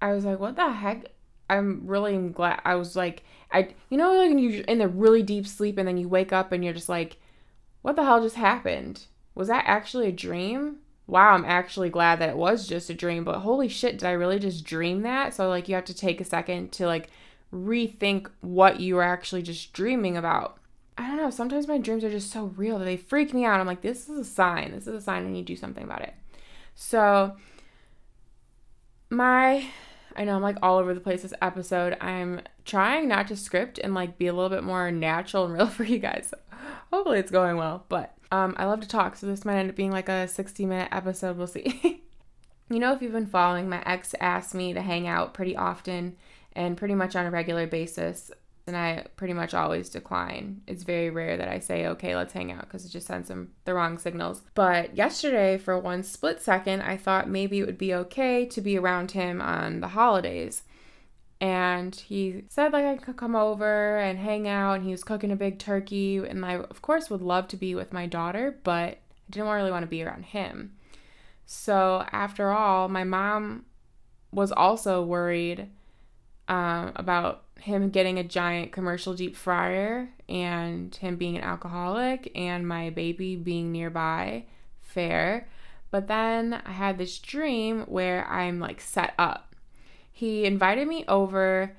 I 0.00 0.12
was 0.12 0.24
like, 0.24 0.38
what 0.38 0.56
the 0.56 0.70
heck? 0.70 1.06
I'm 1.50 1.86
really 1.86 2.16
glad. 2.28 2.60
I 2.64 2.74
was 2.74 2.94
like, 2.94 3.22
I, 3.50 3.74
you 3.88 3.96
know, 3.96 4.14
like 4.14 4.38
you're 4.38 4.64
in 4.64 4.78
the 4.78 4.88
really 4.88 5.22
deep 5.22 5.46
sleep 5.46 5.78
and 5.78 5.88
then 5.88 5.96
you 5.96 6.08
wake 6.08 6.32
up 6.32 6.52
and 6.52 6.62
you're 6.62 6.74
just 6.74 6.88
like, 6.88 7.16
what 7.82 7.96
the 7.96 8.04
hell 8.04 8.22
just 8.22 8.36
happened? 8.36 9.04
Was 9.34 9.48
that 9.48 9.64
actually 9.66 10.08
a 10.08 10.12
dream? 10.12 10.78
Wow, 11.08 11.30
I'm 11.30 11.46
actually 11.46 11.88
glad 11.88 12.20
that 12.20 12.28
it 12.28 12.36
was 12.36 12.68
just 12.68 12.90
a 12.90 12.94
dream, 12.94 13.24
but 13.24 13.40
holy 13.40 13.68
shit, 13.68 13.98
did 13.98 14.06
I 14.06 14.12
really 14.12 14.38
just 14.38 14.64
dream 14.64 15.02
that? 15.02 15.34
So 15.34 15.48
like 15.48 15.68
you 15.68 15.74
have 15.74 15.86
to 15.86 15.94
take 15.94 16.20
a 16.20 16.24
second 16.24 16.70
to 16.72 16.86
like 16.86 17.08
rethink 17.52 18.28
what 18.42 18.78
you 18.78 18.94
were 18.94 19.02
actually 19.02 19.42
just 19.42 19.72
dreaming 19.72 20.18
about. 20.18 20.58
I 20.98 21.08
don't 21.08 21.16
know, 21.16 21.30
sometimes 21.30 21.66
my 21.66 21.78
dreams 21.78 22.04
are 22.04 22.10
just 22.10 22.30
so 22.30 22.52
real 22.56 22.78
that 22.78 22.84
they 22.84 22.98
freak 22.98 23.32
me 23.32 23.46
out. 23.46 23.58
I'm 23.58 23.66
like, 23.66 23.80
this 23.80 24.08
is 24.08 24.18
a 24.18 24.24
sign. 24.24 24.72
This 24.72 24.86
is 24.86 24.94
a 24.94 25.00
sign 25.00 25.24
I 25.24 25.30
need 25.30 25.46
to 25.46 25.52
do 25.54 25.56
something 25.56 25.84
about 25.84 26.02
it. 26.02 26.14
So 26.74 27.36
my 29.08 29.66
I 30.14 30.24
know 30.24 30.34
I'm 30.34 30.42
like 30.42 30.58
all 30.62 30.76
over 30.76 30.92
the 30.92 31.00
place 31.00 31.22
this 31.22 31.32
episode. 31.40 31.96
I'm 32.00 32.42
trying 32.66 33.08
not 33.08 33.28
to 33.28 33.36
script 33.36 33.78
and 33.78 33.94
like 33.94 34.18
be 34.18 34.26
a 34.26 34.34
little 34.34 34.50
bit 34.50 34.64
more 34.64 34.90
natural 34.90 35.46
and 35.46 35.54
real 35.54 35.66
for 35.68 35.84
you 35.84 35.98
guys. 35.98 36.34
Hopefully 36.92 37.18
it's 37.18 37.30
going 37.30 37.56
well, 37.56 37.86
but 37.88 38.17
um, 38.30 38.54
I 38.58 38.66
love 38.66 38.80
to 38.80 38.88
talk, 38.88 39.16
so 39.16 39.26
this 39.26 39.44
might 39.44 39.58
end 39.58 39.70
up 39.70 39.76
being 39.76 39.92
like 39.92 40.08
a 40.08 40.28
60 40.28 40.66
minute 40.66 40.88
episode. 40.92 41.36
We'll 41.36 41.46
see. 41.46 42.02
you 42.70 42.78
know, 42.78 42.92
if 42.92 43.00
you've 43.00 43.12
been 43.12 43.26
following, 43.26 43.68
my 43.68 43.82
ex 43.86 44.14
asked 44.20 44.54
me 44.54 44.72
to 44.74 44.82
hang 44.82 45.06
out 45.06 45.34
pretty 45.34 45.56
often 45.56 46.16
and 46.52 46.76
pretty 46.76 46.94
much 46.94 47.16
on 47.16 47.26
a 47.26 47.30
regular 47.30 47.66
basis. 47.66 48.30
And 48.66 48.76
I 48.76 49.06
pretty 49.16 49.32
much 49.32 49.54
always 49.54 49.88
decline. 49.88 50.60
It's 50.66 50.82
very 50.82 51.08
rare 51.08 51.38
that 51.38 51.48
I 51.48 51.58
say, 51.58 51.86
okay, 51.86 52.14
let's 52.14 52.34
hang 52.34 52.52
out 52.52 52.62
because 52.62 52.84
it 52.84 52.90
just 52.90 53.06
sends 53.06 53.28
them 53.28 53.52
the 53.64 53.72
wrong 53.72 53.96
signals. 53.96 54.42
But 54.54 54.94
yesterday, 54.94 55.56
for 55.56 55.78
one 55.78 56.02
split 56.02 56.42
second, 56.42 56.82
I 56.82 56.98
thought 56.98 57.30
maybe 57.30 57.60
it 57.60 57.64
would 57.66 57.78
be 57.78 57.94
okay 57.94 58.44
to 58.44 58.60
be 58.60 58.76
around 58.76 59.12
him 59.12 59.40
on 59.40 59.80
the 59.80 59.88
holidays 59.88 60.64
and 61.40 61.94
he 61.94 62.42
said 62.48 62.72
like 62.72 62.84
I 62.84 62.96
could 62.96 63.16
come 63.16 63.36
over 63.36 63.98
and 63.98 64.18
hang 64.18 64.48
out 64.48 64.74
and 64.74 64.84
he 64.84 64.90
was 64.90 65.04
cooking 65.04 65.30
a 65.30 65.36
big 65.36 65.58
turkey 65.58 66.16
and 66.16 66.44
I 66.44 66.56
of 66.56 66.82
course 66.82 67.10
would 67.10 67.22
love 67.22 67.48
to 67.48 67.56
be 67.56 67.74
with 67.74 67.92
my 67.92 68.06
daughter 68.06 68.58
but 68.64 68.98
I 69.28 69.30
didn't 69.30 69.48
really 69.48 69.70
want 69.70 69.82
to 69.82 69.88
be 69.88 70.02
around 70.02 70.24
him. 70.24 70.72
So 71.46 72.04
after 72.12 72.50
all, 72.50 72.88
my 72.88 73.04
mom 73.04 73.64
was 74.32 74.52
also 74.52 75.02
worried 75.02 75.68
um, 76.48 76.92
about 76.96 77.44
him 77.60 77.90
getting 77.90 78.18
a 78.18 78.24
giant 78.24 78.72
commercial 78.72 79.14
deep 79.14 79.36
fryer 79.36 80.10
and 80.28 80.94
him 80.94 81.16
being 81.16 81.36
an 81.36 81.44
alcoholic 81.44 82.30
and 82.34 82.66
my 82.66 82.90
baby 82.90 83.36
being 83.36 83.72
nearby. 83.72 84.44
Fair. 84.80 85.48
But 85.90 86.06
then 86.06 86.60
I 86.66 86.72
had 86.72 86.98
this 86.98 87.18
dream 87.18 87.82
where 87.82 88.26
I'm 88.26 88.60
like 88.60 88.80
set 88.80 89.14
up 89.18 89.47
he 90.18 90.44
invited 90.46 90.88
me 90.88 91.04
over 91.06 91.76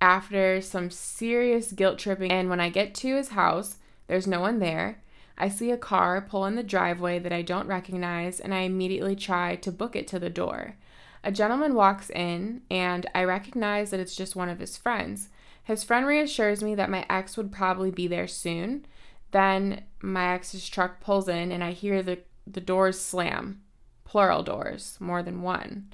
after 0.00 0.62
some 0.62 0.90
serious 0.90 1.72
guilt 1.72 1.98
tripping, 1.98 2.30
and 2.30 2.48
when 2.48 2.58
I 2.58 2.70
get 2.70 2.94
to 2.94 3.16
his 3.16 3.28
house, 3.28 3.76
there's 4.06 4.26
no 4.26 4.40
one 4.40 4.60
there. 4.60 5.02
I 5.36 5.50
see 5.50 5.70
a 5.70 5.76
car 5.76 6.22
pull 6.22 6.46
in 6.46 6.54
the 6.54 6.62
driveway 6.62 7.18
that 7.18 7.34
I 7.34 7.42
don't 7.42 7.66
recognize, 7.66 8.40
and 8.40 8.54
I 8.54 8.60
immediately 8.60 9.14
try 9.14 9.56
to 9.56 9.70
book 9.70 9.94
it 9.94 10.08
to 10.08 10.18
the 10.18 10.30
door. 10.30 10.76
A 11.22 11.30
gentleman 11.30 11.74
walks 11.74 12.08
in, 12.08 12.62
and 12.70 13.04
I 13.14 13.24
recognize 13.24 13.90
that 13.90 14.00
it's 14.00 14.16
just 14.16 14.34
one 14.34 14.48
of 14.48 14.60
his 14.60 14.78
friends. 14.78 15.28
His 15.62 15.84
friend 15.84 16.06
reassures 16.06 16.62
me 16.62 16.74
that 16.74 16.88
my 16.88 17.04
ex 17.10 17.36
would 17.36 17.52
probably 17.52 17.90
be 17.90 18.06
there 18.06 18.26
soon. 18.26 18.86
Then 19.32 19.82
my 20.00 20.32
ex's 20.32 20.66
truck 20.66 21.00
pulls 21.00 21.28
in, 21.28 21.52
and 21.52 21.62
I 21.62 21.72
hear 21.72 22.02
the, 22.02 22.20
the 22.46 22.62
doors 22.62 22.98
slam 22.98 23.60
plural 24.04 24.42
doors, 24.42 24.96
more 24.98 25.22
than 25.22 25.42
one. 25.42 25.92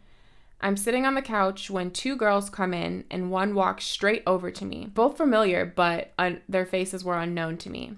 I'm 0.60 0.76
sitting 0.76 1.06
on 1.06 1.14
the 1.14 1.22
couch 1.22 1.70
when 1.70 1.90
two 1.90 2.16
girls 2.16 2.50
come 2.50 2.74
in 2.74 3.04
and 3.10 3.30
one 3.30 3.54
walks 3.54 3.84
straight 3.84 4.22
over 4.26 4.50
to 4.50 4.64
me. 4.64 4.88
Both 4.92 5.16
familiar, 5.16 5.64
but 5.64 6.12
un- 6.18 6.40
their 6.48 6.66
faces 6.66 7.04
were 7.04 7.16
unknown 7.16 7.58
to 7.58 7.70
me. 7.70 7.92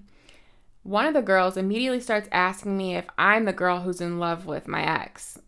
One 0.83 1.05
of 1.05 1.13
the 1.13 1.21
girls 1.21 1.57
immediately 1.57 1.99
starts 1.99 2.29
asking 2.31 2.77
me 2.77 2.95
if 2.95 3.05
I'm 3.17 3.45
the 3.45 3.53
girl 3.53 3.81
who's 3.81 4.01
in 4.01 4.19
love 4.19 4.45
with 4.45 4.67
my 4.67 4.83
ex. 4.83 5.39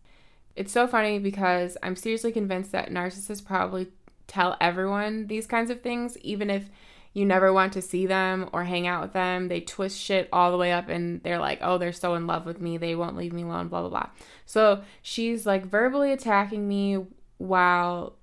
It's 0.56 0.72
so 0.72 0.86
funny 0.86 1.18
because 1.18 1.76
I'm 1.82 1.96
seriously 1.96 2.32
convinced 2.32 2.72
that 2.72 2.90
narcissists 2.90 3.44
probably 3.44 3.88
tell 4.26 4.56
everyone 4.60 5.26
these 5.26 5.46
kinds 5.46 5.70
of 5.70 5.82
things, 5.82 6.16
even 6.18 6.50
if 6.50 6.68
you 7.14 7.24
never 7.24 7.52
want 7.52 7.72
to 7.72 7.82
see 7.82 8.06
them 8.06 8.50
or 8.52 8.64
hang 8.64 8.86
out 8.86 9.00
with 9.00 9.12
them. 9.12 9.48
They 9.48 9.60
twist 9.60 9.98
shit 9.98 10.28
all 10.32 10.50
the 10.50 10.58
way 10.58 10.72
up 10.72 10.88
and 10.88 11.22
they're 11.22 11.38
like, 11.38 11.60
oh, 11.62 11.78
they're 11.78 11.92
so 11.92 12.14
in 12.14 12.26
love 12.26 12.44
with 12.44 12.60
me. 12.60 12.76
They 12.76 12.96
won't 12.96 13.16
leave 13.16 13.32
me 13.32 13.44
alone, 13.44 13.68
blah, 13.68 13.80
blah, 13.80 13.90
blah. 13.90 14.08
So 14.44 14.82
she's 15.00 15.46
like 15.46 15.64
verbally 15.64 16.12
attacking 16.12 16.66
me 16.66 17.06
while 17.38 18.16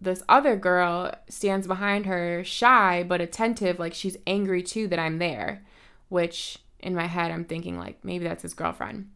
this 0.00 0.22
other 0.28 0.56
girl 0.56 1.12
stands 1.28 1.66
behind 1.66 2.04
her, 2.06 2.44
shy 2.44 3.02
but 3.02 3.22
attentive, 3.22 3.78
like 3.78 3.94
she's 3.94 4.18
angry 4.26 4.62
too 4.62 4.86
that 4.88 4.98
I'm 4.98 5.18
there. 5.18 5.64
Which 6.10 6.58
in 6.78 6.94
my 6.94 7.06
head, 7.06 7.30
I'm 7.30 7.44
thinking, 7.44 7.78
like, 7.78 8.04
maybe 8.04 8.24
that's 8.24 8.42
his 8.42 8.54
girlfriend. 8.54 9.10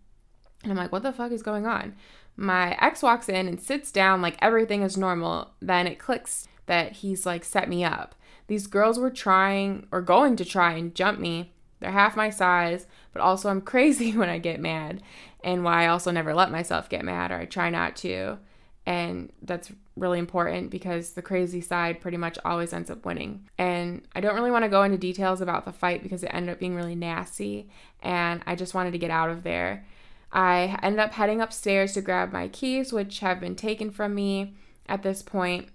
And 0.62 0.72
I'm 0.72 0.78
like, 0.78 0.90
what 0.90 1.02
the 1.02 1.12
fuck 1.12 1.30
is 1.30 1.42
going 1.42 1.66
on? 1.66 1.94
My 2.34 2.76
ex 2.80 3.02
walks 3.02 3.28
in 3.28 3.46
and 3.46 3.60
sits 3.60 3.92
down 3.92 4.22
like 4.22 4.36
everything 4.40 4.82
is 4.82 4.96
normal. 4.96 5.50
Then 5.60 5.86
it 5.86 5.98
clicks 5.98 6.48
that 6.68 6.92
he's 6.92 7.26
like 7.26 7.44
set 7.44 7.68
me 7.68 7.84
up. 7.84 8.14
These 8.46 8.66
girls 8.66 8.98
were 8.98 9.10
trying 9.10 9.86
or 9.90 10.00
going 10.00 10.36
to 10.36 10.44
try 10.44 10.72
and 10.72 10.94
jump 10.94 11.18
me. 11.18 11.52
They're 11.80 11.90
half 11.90 12.16
my 12.16 12.30
size, 12.30 12.86
but 13.12 13.20
also 13.20 13.50
I'm 13.50 13.60
crazy 13.72 14.16
when 14.16 14.28
I 14.28 14.38
get 14.38 14.60
mad, 14.60 15.02
and 15.42 15.64
why 15.64 15.84
I 15.84 15.88
also 15.88 16.10
never 16.10 16.34
let 16.34 16.50
myself 16.50 16.88
get 16.88 17.04
mad 17.04 17.30
or 17.30 17.36
I 17.36 17.44
try 17.44 17.70
not 17.70 17.96
to. 17.96 18.38
And 18.86 19.30
that's 19.42 19.70
really 19.96 20.18
important 20.18 20.70
because 20.70 21.12
the 21.12 21.20
crazy 21.20 21.60
side 21.60 22.00
pretty 22.00 22.16
much 22.16 22.38
always 22.44 22.72
ends 22.72 22.90
up 22.90 23.04
winning. 23.04 23.48
And 23.58 24.02
I 24.14 24.20
don't 24.20 24.34
really 24.34 24.50
want 24.50 24.64
to 24.64 24.70
go 24.70 24.82
into 24.82 24.96
details 24.96 25.42
about 25.42 25.66
the 25.66 25.72
fight 25.72 26.02
because 26.02 26.22
it 26.22 26.30
ended 26.32 26.52
up 26.52 26.58
being 26.58 26.74
really 26.74 26.94
nasty, 26.94 27.68
and 28.02 28.42
I 28.46 28.54
just 28.54 28.74
wanted 28.74 28.92
to 28.92 28.98
get 28.98 29.10
out 29.10 29.30
of 29.30 29.42
there. 29.42 29.84
I 30.32 30.78
ended 30.82 31.00
up 31.00 31.12
heading 31.12 31.40
upstairs 31.40 31.94
to 31.94 32.02
grab 32.02 32.32
my 32.32 32.48
keys, 32.48 32.92
which 32.92 33.20
have 33.20 33.40
been 33.40 33.56
taken 33.56 33.90
from 33.90 34.14
me 34.14 34.54
at 34.86 35.02
this 35.02 35.22
point, 35.22 35.68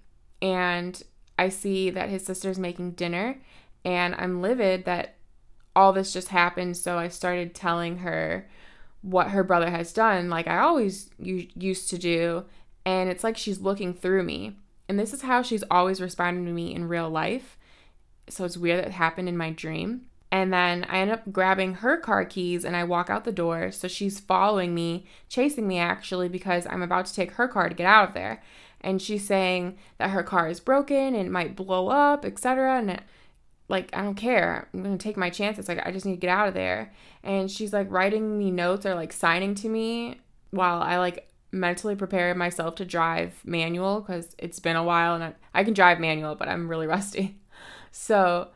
and 0.44 1.02
I 1.38 1.48
see 1.48 1.88
that 1.88 2.10
his 2.10 2.24
sister's 2.24 2.58
making 2.58 2.92
dinner, 2.92 3.40
and 3.82 4.14
I'm 4.14 4.42
livid 4.42 4.84
that 4.84 5.16
all 5.74 5.94
this 5.94 6.12
just 6.12 6.28
happened. 6.28 6.76
So 6.76 6.98
I 6.98 7.08
started 7.08 7.54
telling 7.54 7.98
her 7.98 8.46
what 9.00 9.30
her 9.30 9.42
brother 9.42 9.70
has 9.70 9.92
done, 9.92 10.28
like 10.28 10.46
I 10.46 10.58
always 10.58 11.08
used 11.18 11.88
to 11.90 11.98
do. 11.98 12.44
And 12.86 13.08
it's 13.08 13.24
like 13.24 13.38
she's 13.38 13.60
looking 13.60 13.94
through 13.94 14.22
me. 14.22 14.58
And 14.86 14.98
this 14.98 15.14
is 15.14 15.22
how 15.22 15.40
she's 15.40 15.64
always 15.70 16.02
responding 16.02 16.44
to 16.44 16.52
me 16.52 16.74
in 16.74 16.88
real 16.88 17.08
life. 17.08 17.56
So 18.28 18.44
it's 18.44 18.58
weird 18.58 18.78
that 18.78 18.88
it 18.88 18.92
happened 18.92 19.28
in 19.28 19.36
my 19.36 19.50
dream. 19.50 20.02
And 20.30 20.52
then 20.52 20.84
I 20.84 20.98
end 20.98 21.10
up 21.10 21.32
grabbing 21.32 21.76
her 21.76 21.96
car 21.96 22.26
keys 22.26 22.64
and 22.64 22.76
I 22.76 22.84
walk 22.84 23.08
out 23.08 23.24
the 23.24 23.32
door. 23.32 23.72
So 23.72 23.88
she's 23.88 24.20
following 24.20 24.74
me, 24.74 25.06
chasing 25.30 25.66
me 25.66 25.78
actually, 25.78 26.28
because 26.28 26.66
I'm 26.68 26.82
about 26.82 27.06
to 27.06 27.14
take 27.14 27.32
her 27.32 27.48
car 27.48 27.70
to 27.70 27.74
get 27.74 27.86
out 27.86 28.08
of 28.08 28.14
there 28.14 28.42
and 28.84 29.00
she's 29.00 29.26
saying 29.26 29.78
that 29.98 30.10
her 30.10 30.22
car 30.22 30.48
is 30.48 30.60
broken 30.60 31.14
and 31.14 31.32
might 31.32 31.56
blow 31.56 31.88
up, 31.88 32.24
etc. 32.24 32.78
And 32.78 32.90
it, 32.90 33.02
like 33.68 33.88
I 33.96 34.02
don't 34.02 34.14
care. 34.14 34.68
I'm 34.72 34.82
gonna 34.82 34.98
take 34.98 35.16
my 35.16 35.30
chances. 35.30 35.66
Like 35.66 35.84
I 35.84 35.90
just 35.90 36.04
need 36.04 36.16
to 36.16 36.20
get 36.20 36.30
out 36.30 36.48
of 36.48 36.54
there. 36.54 36.92
And 37.22 37.50
she's 37.50 37.72
like 37.72 37.90
writing 37.90 38.38
me 38.38 38.50
notes 38.50 38.84
or 38.84 38.94
like 38.94 39.12
signing 39.12 39.54
to 39.56 39.68
me 39.68 40.20
while 40.50 40.82
I 40.82 40.98
like 40.98 41.30
mentally 41.50 41.96
prepare 41.96 42.34
myself 42.34 42.74
to 42.76 42.84
drive 42.84 43.40
manual 43.44 44.00
because 44.00 44.36
it's 44.38 44.60
been 44.60 44.76
a 44.76 44.84
while 44.84 45.14
and 45.14 45.24
I, 45.24 45.34
I 45.54 45.64
can 45.64 45.72
drive 45.72 45.98
manual, 45.98 46.34
but 46.34 46.48
I'm 46.48 46.68
really 46.68 46.86
rusty. 46.96 47.38
So 47.90 48.48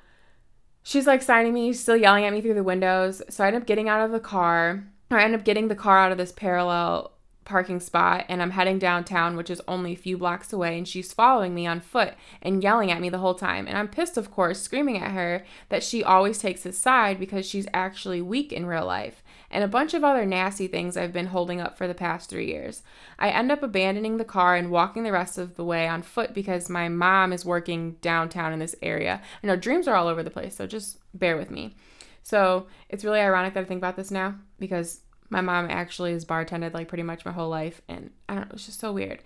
she's 0.82 1.06
like 1.06 1.22
signing 1.22 1.54
me, 1.54 1.72
still 1.72 1.96
yelling 1.96 2.24
at 2.24 2.32
me 2.34 2.42
through 2.42 2.54
the 2.54 2.62
windows. 2.62 3.22
So 3.30 3.44
I 3.44 3.46
end 3.46 3.56
up 3.56 3.66
getting 3.66 3.88
out 3.88 4.04
of 4.04 4.12
the 4.12 4.20
car. 4.20 4.84
I 5.10 5.24
end 5.24 5.34
up 5.34 5.44
getting 5.44 5.68
the 5.68 5.74
car 5.74 5.96
out 5.96 6.12
of 6.12 6.18
this 6.18 6.32
parallel 6.32 7.12
parking 7.48 7.80
spot 7.80 8.26
and 8.28 8.42
I'm 8.42 8.50
heading 8.50 8.78
downtown, 8.78 9.36
which 9.36 9.50
is 9.50 9.62
only 9.66 9.92
a 9.92 9.96
few 9.96 10.18
blocks 10.18 10.52
away, 10.52 10.76
and 10.76 10.86
she's 10.86 11.12
following 11.12 11.54
me 11.54 11.66
on 11.66 11.80
foot 11.80 12.14
and 12.42 12.62
yelling 12.62 12.92
at 12.92 13.00
me 13.00 13.08
the 13.08 13.18
whole 13.18 13.34
time. 13.34 13.66
And 13.66 13.76
I'm 13.76 13.88
pissed, 13.88 14.16
of 14.16 14.30
course, 14.30 14.60
screaming 14.60 14.98
at 14.98 15.12
her 15.12 15.44
that 15.70 15.82
she 15.82 16.04
always 16.04 16.38
takes 16.38 16.62
his 16.62 16.78
side 16.78 17.18
because 17.18 17.46
she's 17.46 17.66
actually 17.72 18.20
weak 18.20 18.52
in 18.52 18.66
real 18.66 18.86
life, 18.86 19.22
and 19.50 19.64
a 19.64 19.68
bunch 19.68 19.94
of 19.94 20.04
other 20.04 20.26
nasty 20.26 20.66
things 20.66 20.96
I've 20.96 21.12
been 21.12 21.28
holding 21.28 21.60
up 21.60 21.78
for 21.78 21.88
the 21.88 21.94
past 21.94 22.28
three 22.28 22.46
years. 22.46 22.82
I 23.18 23.30
end 23.30 23.50
up 23.50 23.62
abandoning 23.62 24.18
the 24.18 24.24
car 24.24 24.54
and 24.54 24.70
walking 24.70 25.02
the 25.02 25.12
rest 25.12 25.38
of 25.38 25.56
the 25.56 25.64
way 25.64 25.88
on 25.88 26.02
foot 26.02 26.34
because 26.34 26.68
my 26.68 26.88
mom 26.88 27.32
is 27.32 27.44
working 27.44 27.96
downtown 28.02 28.52
in 28.52 28.58
this 28.58 28.76
area. 28.82 29.22
I 29.42 29.46
know 29.46 29.56
dreams 29.56 29.88
are 29.88 29.96
all 29.96 30.08
over 30.08 30.22
the 30.22 30.30
place, 30.30 30.54
so 30.54 30.66
just 30.66 30.98
bear 31.14 31.36
with 31.36 31.50
me. 31.50 31.74
So 32.22 32.66
it's 32.90 33.04
really 33.04 33.20
ironic 33.20 33.54
that 33.54 33.60
I 33.60 33.64
think 33.64 33.78
about 33.78 33.96
this 33.96 34.10
now 34.10 34.34
because 34.58 35.00
my 35.30 35.40
mom 35.40 35.68
actually 35.70 36.12
has 36.12 36.24
bartended 36.24 36.74
like 36.74 36.88
pretty 36.88 37.02
much 37.02 37.24
my 37.24 37.32
whole 37.32 37.48
life, 37.48 37.80
and 37.88 38.10
I 38.28 38.34
don't 38.34 38.48
know, 38.48 38.54
it's 38.54 38.66
just 38.66 38.80
so 38.80 38.92
weird. 38.92 39.22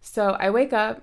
So 0.00 0.36
I 0.38 0.50
wake 0.50 0.72
up 0.72 1.02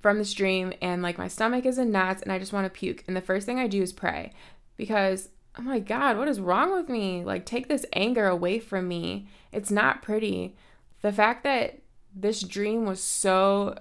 from 0.00 0.18
this 0.18 0.34
dream, 0.34 0.72
and 0.82 1.02
like 1.02 1.18
my 1.18 1.28
stomach 1.28 1.64
is 1.66 1.78
in 1.78 1.92
knots, 1.92 2.22
and 2.22 2.32
I 2.32 2.38
just 2.38 2.52
want 2.52 2.66
to 2.66 2.70
puke. 2.70 3.04
And 3.06 3.16
the 3.16 3.20
first 3.20 3.46
thing 3.46 3.58
I 3.58 3.66
do 3.66 3.82
is 3.82 3.92
pray 3.92 4.32
because 4.76 5.28
oh 5.58 5.62
my 5.62 5.78
God, 5.78 6.18
what 6.18 6.28
is 6.28 6.40
wrong 6.40 6.72
with 6.72 6.88
me? 6.88 7.22
Like, 7.24 7.46
take 7.46 7.68
this 7.68 7.86
anger 7.92 8.26
away 8.26 8.58
from 8.58 8.88
me. 8.88 9.28
It's 9.52 9.70
not 9.70 10.02
pretty. 10.02 10.56
The 11.02 11.12
fact 11.12 11.44
that 11.44 11.80
this 12.14 12.40
dream 12.40 12.86
was 12.86 13.00
so 13.00 13.78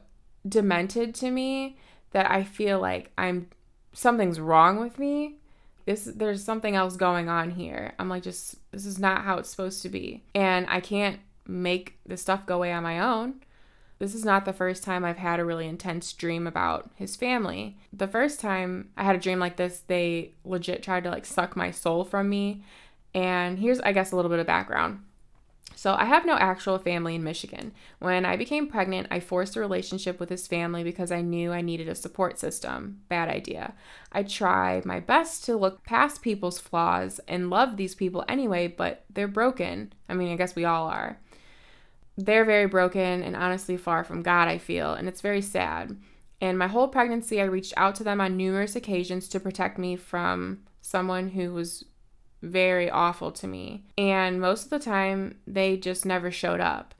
demented 0.47 1.15
to 1.15 1.31
me 1.31 1.77
that 2.11 2.29
I 2.29 2.43
feel 2.43 2.79
like 2.79 3.11
I'm 3.17 3.47
something's 3.93 4.39
wrong 4.39 4.79
with 4.79 4.99
me 4.99 5.37
this 5.85 6.05
there's 6.05 6.43
something 6.43 6.75
else 6.75 6.95
going 6.95 7.29
on 7.29 7.51
here. 7.51 7.93
I'm 7.99 8.09
like 8.09 8.23
just 8.23 8.55
this 8.71 8.85
is 8.85 8.99
not 8.99 9.23
how 9.23 9.37
it's 9.37 9.49
supposed 9.49 9.81
to 9.83 9.89
be. 9.89 10.23
And 10.33 10.65
I 10.69 10.79
can't 10.79 11.19
make 11.47 11.99
the 12.05 12.17
stuff 12.17 12.45
go 12.45 12.55
away 12.55 12.71
on 12.71 12.83
my 12.83 12.99
own. 12.99 13.35
This 13.99 14.15
is 14.15 14.25
not 14.25 14.45
the 14.45 14.53
first 14.53 14.83
time 14.83 15.05
I've 15.05 15.17
had 15.17 15.39
a 15.39 15.45
really 15.45 15.67
intense 15.67 16.11
dream 16.13 16.45
about 16.47 16.91
his 16.95 17.15
family. 17.15 17.77
The 17.93 18.07
first 18.07 18.39
time 18.39 18.89
I 18.97 19.03
had 19.03 19.15
a 19.15 19.19
dream 19.19 19.39
like 19.39 19.55
this, 19.55 19.81
they 19.87 20.33
legit 20.43 20.83
tried 20.83 21.03
to 21.05 21.09
like 21.09 21.25
suck 21.25 21.55
my 21.55 21.71
soul 21.71 22.03
from 22.03 22.29
me. 22.29 22.63
And 23.13 23.59
here's, 23.59 23.79
I 23.79 23.91
guess, 23.91 24.11
a 24.11 24.15
little 24.15 24.29
bit 24.29 24.39
of 24.39 24.47
background. 24.47 24.99
So, 25.75 25.95
I 25.95 26.05
have 26.05 26.25
no 26.25 26.35
actual 26.35 26.77
family 26.79 27.15
in 27.15 27.23
Michigan. 27.23 27.73
When 27.99 28.25
I 28.25 28.37
became 28.37 28.67
pregnant, 28.67 29.07
I 29.11 29.19
forced 29.19 29.55
a 29.55 29.59
relationship 29.59 30.19
with 30.19 30.29
his 30.29 30.47
family 30.47 30.83
because 30.83 31.11
I 31.11 31.21
knew 31.21 31.51
I 31.51 31.61
needed 31.61 31.87
a 31.87 31.95
support 31.95 32.39
system. 32.39 33.01
Bad 33.09 33.29
idea. 33.29 33.73
I 34.11 34.23
try 34.23 34.81
my 34.85 34.99
best 34.99 35.43
to 35.45 35.57
look 35.57 35.83
past 35.83 36.21
people's 36.21 36.59
flaws 36.59 37.19
and 37.27 37.49
love 37.49 37.77
these 37.77 37.95
people 37.95 38.23
anyway, 38.27 38.67
but 38.67 39.05
they're 39.09 39.27
broken. 39.27 39.93
I 40.07 40.13
mean, 40.13 40.31
I 40.31 40.35
guess 40.35 40.55
we 40.55 40.65
all 40.65 40.87
are. 40.87 41.19
They're 42.17 42.45
very 42.45 42.67
broken 42.67 43.23
and 43.23 43.35
honestly 43.35 43.77
far 43.77 44.03
from 44.03 44.21
God, 44.21 44.47
I 44.47 44.59
feel, 44.59 44.93
and 44.93 45.07
it's 45.07 45.21
very 45.21 45.41
sad. 45.41 45.97
And 46.39 46.59
my 46.59 46.67
whole 46.67 46.89
pregnancy, 46.89 47.41
I 47.41 47.45
reached 47.45 47.73
out 47.77 47.95
to 47.95 48.03
them 48.03 48.19
on 48.19 48.37
numerous 48.37 48.75
occasions 48.75 49.27
to 49.29 49.39
protect 49.39 49.77
me 49.77 49.95
from 49.95 50.59
someone 50.81 51.29
who 51.29 51.53
was 51.53 51.85
very 52.43 52.89
awful 52.89 53.31
to 53.31 53.47
me. 53.47 53.83
And 53.97 54.39
most 54.39 54.65
of 54.65 54.69
the 54.69 54.79
time, 54.79 55.37
they 55.47 55.77
just 55.77 56.05
never 56.05 56.29
showed 56.29 56.59
up. 56.59 56.93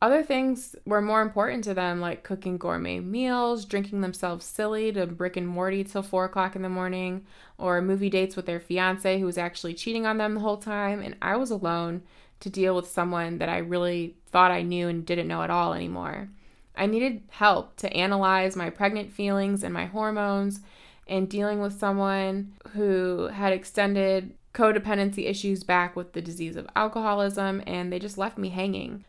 Other 0.00 0.22
things 0.22 0.76
were 0.84 1.00
more 1.00 1.22
important 1.22 1.64
to 1.64 1.74
them, 1.74 2.00
like 2.00 2.22
cooking 2.22 2.58
gourmet 2.58 3.00
meals, 3.00 3.64
drinking 3.64 4.02
themselves 4.02 4.44
silly 4.44 4.92
to 4.92 5.06
Rick 5.06 5.36
and 5.36 5.48
Morty 5.48 5.82
till 5.84 6.02
four 6.02 6.26
o'clock 6.26 6.54
in 6.54 6.62
the 6.62 6.68
morning, 6.68 7.24
or 7.58 7.80
movie 7.80 8.10
dates 8.10 8.36
with 8.36 8.46
their 8.46 8.60
fiance 8.60 9.18
who 9.18 9.26
was 9.26 9.38
actually 9.38 9.74
cheating 9.74 10.06
on 10.06 10.18
them 10.18 10.34
the 10.34 10.40
whole 10.40 10.58
time. 10.58 11.00
And 11.00 11.16
I 11.22 11.36
was 11.36 11.50
alone 11.50 12.02
to 12.40 12.50
deal 12.50 12.76
with 12.76 12.88
someone 12.88 13.38
that 13.38 13.48
I 13.48 13.58
really 13.58 14.16
thought 14.30 14.50
I 14.50 14.62
knew 14.62 14.88
and 14.88 15.04
didn't 15.04 15.28
know 15.28 15.42
at 15.42 15.50
all 15.50 15.72
anymore. 15.72 16.28
I 16.76 16.84
needed 16.84 17.22
help 17.30 17.76
to 17.78 17.92
analyze 17.92 18.54
my 18.54 18.68
pregnant 18.68 19.12
feelings 19.12 19.64
and 19.64 19.72
my 19.72 19.86
hormones 19.86 20.60
and 21.08 21.28
dealing 21.28 21.60
with 21.60 21.78
someone 21.78 22.52
who 22.74 23.28
had 23.32 23.54
extended 23.54 24.34
codependency 24.56 25.28
issues 25.28 25.62
back 25.62 25.94
with 25.94 26.14
the 26.14 26.22
disease 26.22 26.56
of 26.56 26.66
alcoholism, 26.74 27.62
and 27.66 27.92
they 27.92 27.98
just 27.98 28.16
left 28.16 28.38
me 28.38 28.48
hanging. 28.48 29.04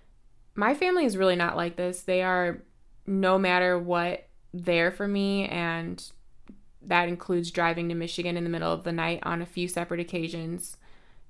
My 0.56 0.74
family 0.74 1.06
is 1.06 1.16
really 1.16 1.38
not 1.38 1.56
like 1.56 1.78
this. 1.78 2.02
They 2.02 2.22
are, 2.22 2.64
no 3.06 3.40
matter 3.40 3.80
what, 3.80 4.28
there 4.54 4.92
for 4.92 5.08
me, 5.08 5.48
and 5.48 6.04
that 6.82 7.08
includes 7.08 7.50
driving 7.50 7.88
to 7.90 7.96
Michigan 7.96 8.36
in 8.36 8.44
the 8.44 8.50
middle 8.50 8.74
of 8.74 8.84
the 8.84 8.92
night 8.92 9.20
on 9.24 9.42
a 9.42 9.46
few 9.46 9.70
separate 9.70 10.02
occasions 10.02 10.78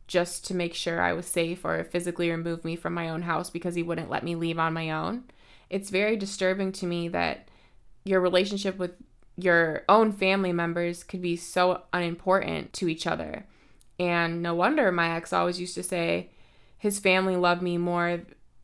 just 0.07 0.45
to 0.45 0.55
make 0.55 0.73
sure 0.73 1.01
I 1.01 1.13
was 1.13 1.27
safe 1.27 1.63
or 1.63 1.83
physically 1.83 2.31
remove 2.31 2.65
me 2.65 2.75
from 2.75 2.93
my 2.93 3.09
own 3.09 3.23
house 3.23 3.49
because 3.49 3.75
he 3.75 3.83
wouldn't 3.83 4.09
let 4.09 4.23
me 4.23 4.35
leave 4.35 4.57
on 4.57 4.73
my 4.73 4.89
own. 4.89 5.25
It's 5.69 5.89
very 5.89 6.15
disturbing 6.15 6.71
to 6.73 6.85
me 6.85 7.09
that 7.09 7.49
your 8.05 8.21
relationship 8.21 8.77
with 8.77 8.91
your 9.35 9.83
own 9.87 10.11
family 10.11 10.53
members 10.53 11.03
could 11.03 11.21
be 11.21 11.35
so 11.35 11.83
unimportant 11.93 12.73
to 12.73 12.87
each 12.87 13.05
other. 13.05 13.45
And 13.99 14.41
no 14.41 14.53
wonder 14.53 14.91
my 14.91 15.15
ex 15.15 15.33
always 15.33 15.59
used 15.59 15.75
to 15.75 15.83
say 15.83 16.29
his 16.77 16.99
family 16.99 17.35
loved 17.35 17.61
me 17.61 17.77
more 17.77 18.21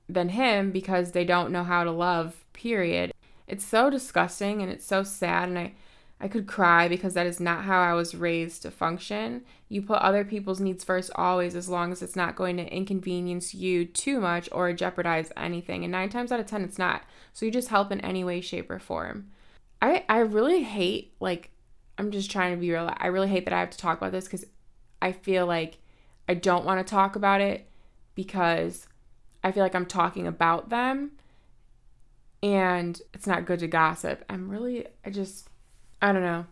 than 0.07 0.29
him 0.29 0.71
because 0.71 1.11
they 1.11 1.25
don't 1.25 1.51
know 1.51 1.63
how 1.63 1.83
to 1.83 1.91
love, 1.91 2.43
period. 2.53 3.13
It's 3.47 3.65
so 3.65 3.89
disgusting 3.89 4.61
and 4.61 4.71
it's 4.71 4.85
so 4.85 5.03
sad 5.03 5.49
and 5.49 5.59
I 5.59 5.73
I 6.23 6.29
could 6.29 6.47
cry 6.47 6.87
because 6.87 7.15
that 7.15 7.27
is 7.27 7.41
not 7.41 7.65
how 7.65 7.81
I 7.81 7.93
was 7.93 8.15
raised 8.15 8.61
to 8.61 8.71
function. 8.71 9.43
You 9.67 9.81
put 9.81 9.97
other 9.97 10.23
people's 10.23 10.61
needs 10.61 10.81
first 10.81 11.11
always 11.15 11.53
as 11.53 11.67
long 11.67 11.91
as 11.91 12.01
it's 12.01 12.15
not 12.15 12.37
going 12.37 12.55
to 12.57 12.73
inconvenience 12.73 13.53
you 13.53 13.83
too 13.83 14.21
much 14.21 14.47
or 14.53 14.71
jeopardize 14.71 15.33
anything. 15.35 15.83
And 15.83 15.91
9 15.91 16.07
times 16.07 16.31
out 16.31 16.39
of 16.39 16.45
10 16.45 16.63
it's 16.63 16.79
not. 16.79 17.01
So 17.33 17.45
you 17.45 17.51
just 17.51 17.67
help 17.67 17.91
in 17.91 17.99
any 17.99 18.23
way 18.23 18.39
shape 18.39 18.71
or 18.71 18.79
form. 18.79 19.31
I 19.81 20.05
I 20.07 20.19
really 20.19 20.63
hate 20.63 21.13
like 21.19 21.49
I'm 21.97 22.09
just 22.09 22.31
trying 22.31 22.51
to 22.51 22.57
be 22.57 22.71
real. 22.71 22.89
I 22.95 23.07
really 23.07 23.27
hate 23.27 23.43
that 23.43 23.53
I 23.53 23.59
have 23.59 23.71
to 23.71 23.77
talk 23.77 23.97
about 23.97 24.13
this 24.13 24.29
cuz 24.29 24.45
I 25.03 25.11
feel 25.11 25.45
like 25.45 25.79
I 26.29 26.33
don't 26.33 26.63
want 26.63 26.85
to 26.85 26.89
talk 26.89 27.17
about 27.17 27.41
it 27.41 27.67
because 28.15 28.87
I 29.43 29.51
feel 29.51 29.61
like 29.61 29.75
I'm 29.75 29.85
talking 29.85 30.25
about 30.25 30.69
them 30.69 31.11
and 32.41 33.01
it's 33.13 33.27
not 33.27 33.45
good 33.45 33.59
to 33.59 33.67
gossip. 33.67 34.23
I'm 34.29 34.49
really, 34.49 34.87
I 35.05 35.09
just, 35.09 35.49
I 36.01 36.13
don't 36.13 36.23
know. 36.23 36.45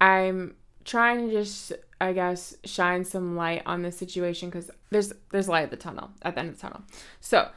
I'm 0.00 0.54
trying 0.84 1.28
to 1.28 1.32
just, 1.32 1.72
I 2.00 2.14
guess, 2.14 2.56
shine 2.64 3.04
some 3.04 3.36
light 3.36 3.62
on 3.66 3.82
this 3.82 3.98
situation 3.98 4.48
because 4.48 4.70
there's 4.90 5.12
there's 5.30 5.48
light 5.48 5.64
at 5.64 5.70
the 5.70 5.76
tunnel 5.76 6.10
at 6.22 6.34
the 6.34 6.40
end 6.40 6.50
of 6.50 6.56
the 6.56 6.62
tunnel. 6.62 6.82
So 7.20 7.50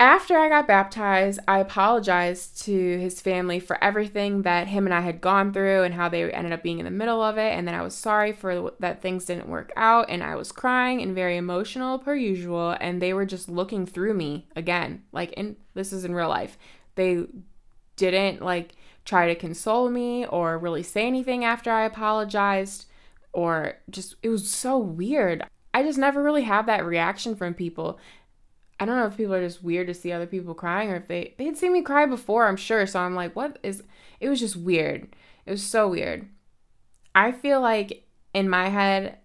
after 0.00 0.38
I 0.38 0.48
got 0.48 0.66
baptized, 0.66 1.40
I 1.46 1.58
apologized 1.58 2.62
to 2.64 2.98
his 2.98 3.20
family 3.20 3.60
for 3.60 3.82
everything 3.84 4.42
that 4.42 4.66
him 4.66 4.86
and 4.86 4.94
I 4.94 5.02
had 5.02 5.20
gone 5.20 5.52
through 5.52 5.82
and 5.82 5.92
how 5.92 6.08
they 6.08 6.32
ended 6.32 6.54
up 6.54 6.62
being 6.62 6.78
in 6.78 6.86
the 6.86 6.90
middle 6.90 7.22
of 7.22 7.36
it. 7.36 7.52
And 7.52 7.68
then 7.68 7.74
I 7.74 7.82
was 7.82 7.94
sorry 7.94 8.32
for 8.32 8.72
that 8.80 9.02
things 9.02 9.26
didn't 9.26 9.50
work 9.50 9.72
out. 9.76 10.08
And 10.08 10.22
I 10.22 10.36
was 10.36 10.52
crying 10.52 11.02
and 11.02 11.14
very 11.14 11.36
emotional 11.36 11.98
per 11.98 12.14
usual. 12.14 12.78
And 12.80 13.02
they 13.02 13.12
were 13.12 13.26
just 13.26 13.50
looking 13.50 13.84
through 13.84 14.14
me 14.14 14.48
again. 14.56 15.02
Like, 15.12 15.34
and 15.36 15.56
this 15.74 15.92
is 15.92 16.06
in 16.06 16.14
real 16.14 16.30
life. 16.30 16.56
They 16.94 17.26
didn't 17.96 18.40
like 18.40 18.72
try 19.04 19.26
to 19.26 19.34
console 19.34 19.90
me 19.90 20.24
or 20.24 20.58
really 20.58 20.82
say 20.82 21.06
anything 21.06 21.44
after 21.44 21.70
I 21.70 21.84
apologized 21.84 22.86
or 23.34 23.74
just, 23.90 24.16
it 24.22 24.30
was 24.30 24.50
so 24.50 24.78
weird. 24.78 25.44
I 25.74 25.82
just 25.82 25.98
never 25.98 26.22
really 26.22 26.42
have 26.44 26.66
that 26.66 26.86
reaction 26.86 27.36
from 27.36 27.52
people. 27.52 27.98
I 28.80 28.86
don't 28.86 28.96
know 28.96 29.06
if 29.06 29.16
people 29.18 29.34
are 29.34 29.46
just 29.46 29.62
weird 29.62 29.88
to 29.88 29.94
see 29.94 30.10
other 30.10 30.26
people 30.26 30.54
crying 30.54 30.90
or 30.90 30.96
if 30.96 31.06
they 31.06 31.34
they 31.36 31.44
had 31.44 31.58
seen 31.58 31.74
me 31.74 31.82
cry 31.82 32.06
before, 32.06 32.46
I'm 32.46 32.56
sure. 32.56 32.86
So 32.86 32.98
I'm 32.98 33.14
like, 33.14 33.36
what 33.36 33.58
is 33.62 33.82
it 34.18 34.28
was 34.28 34.40
just 34.40 34.56
weird. 34.56 35.14
It 35.44 35.50
was 35.50 35.62
so 35.62 35.88
weird. 35.88 36.28
I 37.14 37.30
feel 37.30 37.60
like 37.60 38.06
in 38.32 38.48
my 38.48 38.68
head 38.68 39.18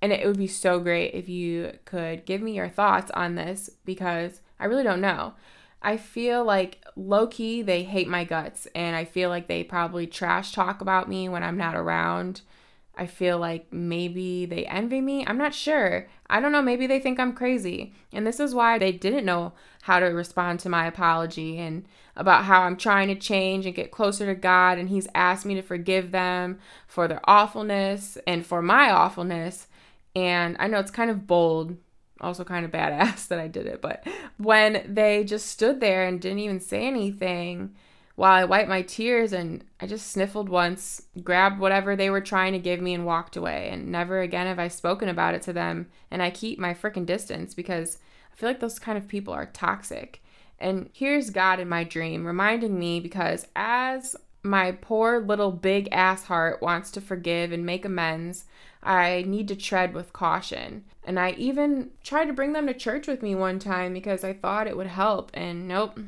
and 0.00 0.12
it 0.12 0.26
would 0.26 0.38
be 0.38 0.46
so 0.46 0.80
great 0.80 1.14
if 1.14 1.28
you 1.28 1.78
could 1.84 2.24
give 2.24 2.40
me 2.40 2.54
your 2.56 2.68
thoughts 2.68 3.10
on 3.12 3.34
this 3.34 3.68
because 3.84 4.40
I 4.58 4.64
really 4.64 4.82
don't 4.82 5.00
know. 5.00 5.34
I 5.82 5.96
feel 5.96 6.44
like 6.44 6.82
low 6.96 7.26
key 7.26 7.60
they 7.60 7.82
hate 7.82 8.08
my 8.08 8.24
guts 8.24 8.66
and 8.74 8.96
I 8.96 9.04
feel 9.04 9.28
like 9.28 9.46
they 9.46 9.62
probably 9.62 10.06
trash 10.06 10.52
talk 10.52 10.80
about 10.80 11.08
me 11.08 11.28
when 11.28 11.42
I'm 11.42 11.58
not 11.58 11.76
around. 11.76 12.40
I 12.94 13.06
feel 13.06 13.38
like 13.38 13.72
maybe 13.72 14.44
they 14.44 14.66
envy 14.66 15.00
me. 15.00 15.24
I'm 15.26 15.38
not 15.38 15.54
sure. 15.54 16.08
I 16.28 16.40
don't 16.40 16.52
know. 16.52 16.60
Maybe 16.62 16.86
they 16.86 17.00
think 17.00 17.18
I'm 17.18 17.32
crazy. 17.32 17.94
And 18.12 18.26
this 18.26 18.38
is 18.38 18.54
why 18.54 18.78
they 18.78 18.92
didn't 18.92 19.24
know 19.24 19.52
how 19.82 19.98
to 19.98 20.06
respond 20.06 20.60
to 20.60 20.68
my 20.68 20.86
apology 20.86 21.58
and 21.58 21.86
about 22.16 22.44
how 22.44 22.62
I'm 22.62 22.76
trying 22.76 23.08
to 23.08 23.14
change 23.14 23.64
and 23.64 23.74
get 23.74 23.90
closer 23.90 24.26
to 24.26 24.34
God. 24.34 24.78
And 24.78 24.90
He's 24.90 25.08
asked 25.14 25.46
me 25.46 25.54
to 25.54 25.62
forgive 25.62 26.10
them 26.10 26.58
for 26.86 27.08
their 27.08 27.20
awfulness 27.24 28.18
and 28.26 28.44
for 28.44 28.60
my 28.60 28.90
awfulness. 28.90 29.68
And 30.14 30.56
I 30.58 30.66
know 30.66 30.78
it's 30.78 30.90
kind 30.90 31.10
of 31.10 31.26
bold, 31.26 31.78
also 32.20 32.44
kind 32.44 32.66
of 32.66 32.70
badass 32.70 33.26
that 33.28 33.38
I 33.38 33.48
did 33.48 33.66
it. 33.66 33.80
But 33.80 34.06
when 34.36 34.84
they 34.86 35.24
just 35.24 35.46
stood 35.46 35.80
there 35.80 36.06
and 36.06 36.20
didn't 36.20 36.40
even 36.40 36.60
say 36.60 36.86
anything, 36.86 37.74
while 38.14 38.32
I 38.32 38.44
wiped 38.44 38.68
my 38.68 38.82
tears 38.82 39.32
and 39.32 39.64
I 39.80 39.86
just 39.86 40.10
sniffled 40.10 40.48
once, 40.48 41.02
grabbed 41.22 41.58
whatever 41.58 41.96
they 41.96 42.10
were 42.10 42.20
trying 42.20 42.52
to 42.52 42.58
give 42.58 42.80
me, 42.80 42.94
and 42.94 43.06
walked 43.06 43.36
away. 43.36 43.68
And 43.70 43.90
never 43.90 44.20
again 44.20 44.46
have 44.46 44.58
I 44.58 44.68
spoken 44.68 45.08
about 45.08 45.34
it 45.34 45.42
to 45.42 45.52
them. 45.52 45.88
And 46.10 46.22
I 46.22 46.30
keep 46.30 46.58
my 46.58 46.74
freaking 46.74 47.06
distance 47.06 47.54
because 47.54 47.98
I 48.32 48.36
feel 48.36 48.48
like 48.50 48.60
those 48.60 48.78
kind 48.78 48.98
of 48.98 49.08
people 49.08 49.32
are 49.32 49.46
toxic. 49.46 50.22
And 50.58 50.90
here's 50.92 51.30
God 51.30 51.58
in 51.58 51.68
my 51.68 51.84
dream 51.84 52.24
reminding 52.24 52.78
me 52.78 53.00
because 53.00 53.46
as 53.56 54.14
my 54.42 54.72
poor 54.72 55.20
little 55.20 55.52
big 55.52 55.88
ass 55.92 56.24
heart 56.24 56.60
wants 56.60 56.90
to 56.92 57.00
forgive 57.00 57.52
and 57.52 57.64
make 57.64 57.84
amends, 57.84 58.44
I 58.82 59.24
need 59.26 59.48
to 59.48 59.56
tread 59.56 59.94
with 59.94 60.12
caution. 60.12 60.84
And 61.04 61.18
I 61.18 61.30
even 61.32 61.90
tried 62.02 62.26
to 62.26 62.32
bring 62.32 62.52
them 62.52 62.66
to 62.66 62.74
church 62.74 63.06
with 63.06 63.22
me 63.22 63.34
one 63.34 63.58
time 63.58 63.92
because 63.92 64.24
I 64.24 64.32
thought 64.32 64.66
it 64.66 64.76
would 64.76 64.88
help. 64.88 65.30
And 65.34 65.68
nope, 65.68 65.98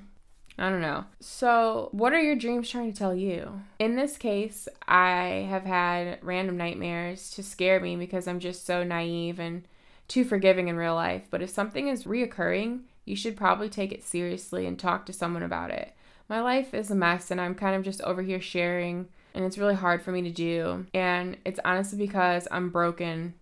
I 0.57 0.71
don't 0.71 0.81
know. 0.81 1.05
So, 1.19 1.89
what 1.91 2.13
are 2.13 2.23
your 2.23 2.37
dreams 2.37 2.71
trying 2.71 2.93
to 2.93 2.99
tell 2.99 3.15
you? 3.15 3.63
In 3.79 3.97
this 3.97 4.17
case, 4.17 4.69
I 4.87 5.47
have 5.51 5.65
had 5.65 6.19
random 6.23 6.57
nightmares 6.57 7.31
to 7.31 7.43
scare 7.43 7.81
me 7.81 7.97
because 7.97 8.29
I'm 8.29 8.39
just 8.39 8.65
so 8.65 8.85
naive 8.85 9.41
and 9.41 9.67
too 10.07 10.25
forgiving 10.25 10.69
in 10.69 10.77
real 10.77 10.95
life. 10.95 11.23
But 11.29 11.43
if 11.43 11.51
something 11.51 11.89
is 11.89 12.05
reoccurring, 12.05 12.83
you 13.05 13.17
should 13.17 13.37
probably 13.37 13.69
take 13.69 13.91
it 13.93 14.05
seriously 14.05 14.65
and 14.67 14.79
talk 14.79 15.07
to 15.07 15.13
someone 15.13 15.43
about 15.43 15.71
it. 15.71 15.93
My 16.29 16.41
life 16.41 16.73
is 16.73 16.91
a 16.91 16.95
mess 16.95 17.31
and 17.31 17.41
I'm 17.41 17.55
kind 17.55 17.75
of 17.75 17.83
just 17.83 18.01
over 18.03 18.23
here 18.23 18.41
sharing, 18.41 19.09
and 19.35 19.45
it's 19.45 19.59
really 19.59 19.75
hard 19.75 20.03
for 20.03 20.13
me 20.13 20.23
to 20.23 20.31
do. 20.31 20.87
And 20.95 21.37
it's 21.45 21.61
honestly 21.65 21.99
because 21.99 22.47
I'm 22.51 22.71
broken 22.71 23.35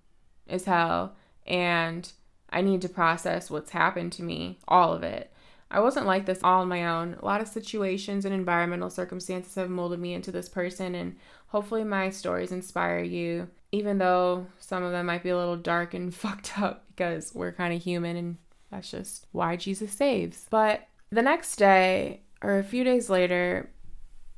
as 0.48 0.64
hell 0.64 1.14
and 1.46 2.10
I 2.50 2.60
need 2.60 2.82
to 2.82 2.88
process 2.88 3.50
what's 3.50 3.70
happened 3.70 4.12
to 4.12 4.22
me, 4.22 4.58
all 4.66 4.92
of 4.92 5.02
it. 5.02 5.31
I 5.72 5.80
wasn't 5.80 6.06
like 6.06 6.26
this 6.26 6.38
all 6.44 6.60
on 6.60 6.68
my 6.68 6.86
own. 6.86 7.16
A 7.20 7.24
lot 7.24 7.40
of 7.40 7.48
situations 7.48 8.26
and 8.26 8.34
environmental 8.34 8.90
circumstances 8.90 9.54
have 9.54 9.70
molded 9.70 9.98
me 9.98 10.12
into 10.12 10.30
this 10.30 10.48
person, 10.48 10.94
and 10.94 11.16
hopefully, 11.48 11.82
my 11.82 12.10
stories 12.10 12.52
inspire 12.52 13.02
you, 13.02 13.48
even 13.72 13.96
though 13.96 14.46
some 14.60 14.82
of 14.82 14.92
them 14.92 15.06
might 15.06 15.22
be 15.22 15.30
a 15.30 15.36
little 15.36 15.56
dark 15.56 15.94
and 15.94 16.14
fucked 16.14 16.58
up 16.58 16.84
because 16.88 17.34
we're 17.34 17.52
kind 17.52 17.74
of 17.74 17.82
human 17.82 18.16
and 18.16 18.36
That's 18.70 18.90
just 18.90 19.26
why 19.32 19.56
Jesus 19.56 19.92
saves. 19.92 20.46
But 20.50 20.86
the 21.10 21.22
next 21.22 21.56
day, 21.56 22.20
or 22.42 22.58
a 22.58 22.64
few 22.64 22.84
days 22.84 23.08
later, 23.08 23.70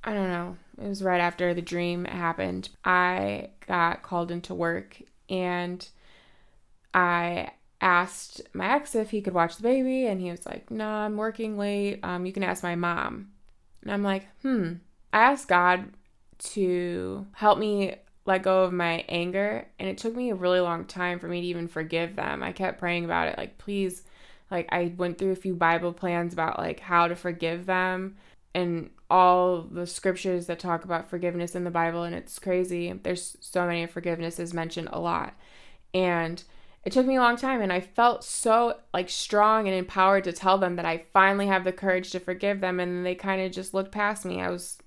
I 0.04 0.14
don't 0.14 0.28
know, 0.28 0.56
it 0.80 0.88
was 0.88 1.02
right 1.02 1.20
after 1.20 1.52
the 1.52 1.62
dream 1.62 2.04
happened, 2.04 2.68
I 2.84 3.50
got 3.66 4.02
called 4.02 4.30
into 4.30 4.54
work 4.54 5.00
and 5.28 5.86
I 6.92 7.50
asked 7.84 8.40
my 8.54 8.74
ex 8.74 8.94
if 8.94 9.10
he 9.10 9.20
could 9.20 9.34
watch 9.34 9.56
the 9.56 9.62
baby, 9.62 10.06
and 10.06 10.20
he 10.20 10.30
was 10.30 10.46
like, 10.46 10.70
No, 10.70 10.84
nah, 10.84 11.04
I'm 11.04 11.16
working 11.16 11.56
late. 11.56 12.00
Um, 12.02 12.26
you 12.26 12.32
can 12.32 12.42
ask 12.42 12.62
my 12.62 12.74
mom. 12.74 13.28
And 13.82 13.92
I'm 13.92 14.02
like, 14.02 14.26
Hmm. 14.42 14.74
I 15.12 15.18
asked 15.18 15.46
God 15.46 15.90
to 16.38 17.26
help 17.32 17.58
me 17.58 17.96
let 18.26 18.42
go 18.42 18.64
of 18.64 18.72
my 18.72 19.04
anger, 19.08 19.68
and 19.78 19.88
it 19.88 19.98
took 19.98 20.16
me 20.16 20.30
a 20.30 20.34
really 20.34 20.60
long 20.60 20.86
time 20.86 21.18
for 21.18 21.28
me 21.28 21.42
to 21.42 21.46
even 21.46 21.68
forgive 21.68 22.16
them. 22.16 22.42
I 22.42 22.52
kept 22.52 22.80
praying 22.80 23.04
about 23.04 23.28
it, 23.28 23.36
like, 23.38 23.58
please, 23.58 24.02
like, 24.50 24.66
I 24.72 24.94
went 24.96 25.18
through 25.18 25.32
a 25.32 25.36
few 25.36 25.54
Bible 25.54 25.92
plans 25.92 26.32
about 26.32 26.58
like 26.58 26.80
how 26.80 27.06
to 27.06 27.14
forgive 27.14 27.66
them 27.66 28.16
and 28.54 28.90
all 29.10 29.62
the 29.62 29.86
scriptures 29.86 30.46
that 30.46 30.58
talk 30.58 30.84
about 30.84 31.10
forgiveness 31.10 31.54
in 31.54 31.64
the 31.64 31.70
Bible, 31.70 32.04
and 32.04 32.14
it's 32.14 32.38
crazy. 32.38 32.92
There's 32.92 33.36
so 33.40 33.66
many 33.66 33.86
forgiveness 33.86 34.38
is 34.38 34.54
mentioned 34.54 34.88
a 34.92 35.00
lot. 35.00 35.34
And 35.92 36.42
it 36.84 36.92
took 36.92 37.06
me 37.06 37.16
a 37.16 37.20
long 37.20 37.36
time 37.36 37.62
and 37.62 37.72
I 37.72 37.80
felt 37.80 38.24
so 38.24 38.78
like 38.92 39.08
strong 39.08 39.66
and 39.66 39.76
empowered 39.76 40.24
to 40.24 40.32
tell 40.32 40.58
them 40.58 40.76
that 40.76 40.84
I 40.84 41.04
finally 41.12 41.46
have 41.46 41.64
the 41.64 41.72
courage 41.72 42.10
to 42.10 42.20
forgive 42.20 42.60
them 42.60 42.78
and 42.78 43.06
they 43.06 43.14
kind 43.14 43.40
of 43.40 43.52
just 43.52 43.72
looked 43.72 43.90
past 43.90 44.24
me. 44.24 44.40
I 44.42 44.50
was 44.50 44.78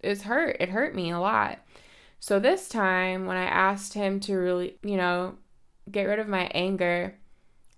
it 0.00 0.08
was 0.08 0.22
hurt. 0.22 0.56
It 0.58 0.70
hurt 0.70 0.94
me 0.94 1.10
a 1.10 1.20
lot. 1.20 1.60
So 2.20 2.40
this 2.40 2.68
time 2.68 3.26
when 3.26 3.36
I 3.36 3.44
asked 3.44 3.94
him 3.94 4.18
to 4.20 4.34
really, 4.34 4.78
you 4.82 4.96
know, 4.96 5.36
get 5.90 6.04
rid 6.04 6.18
of 6.18 6.28
my 6.28 6.50
anger 6.54 7.14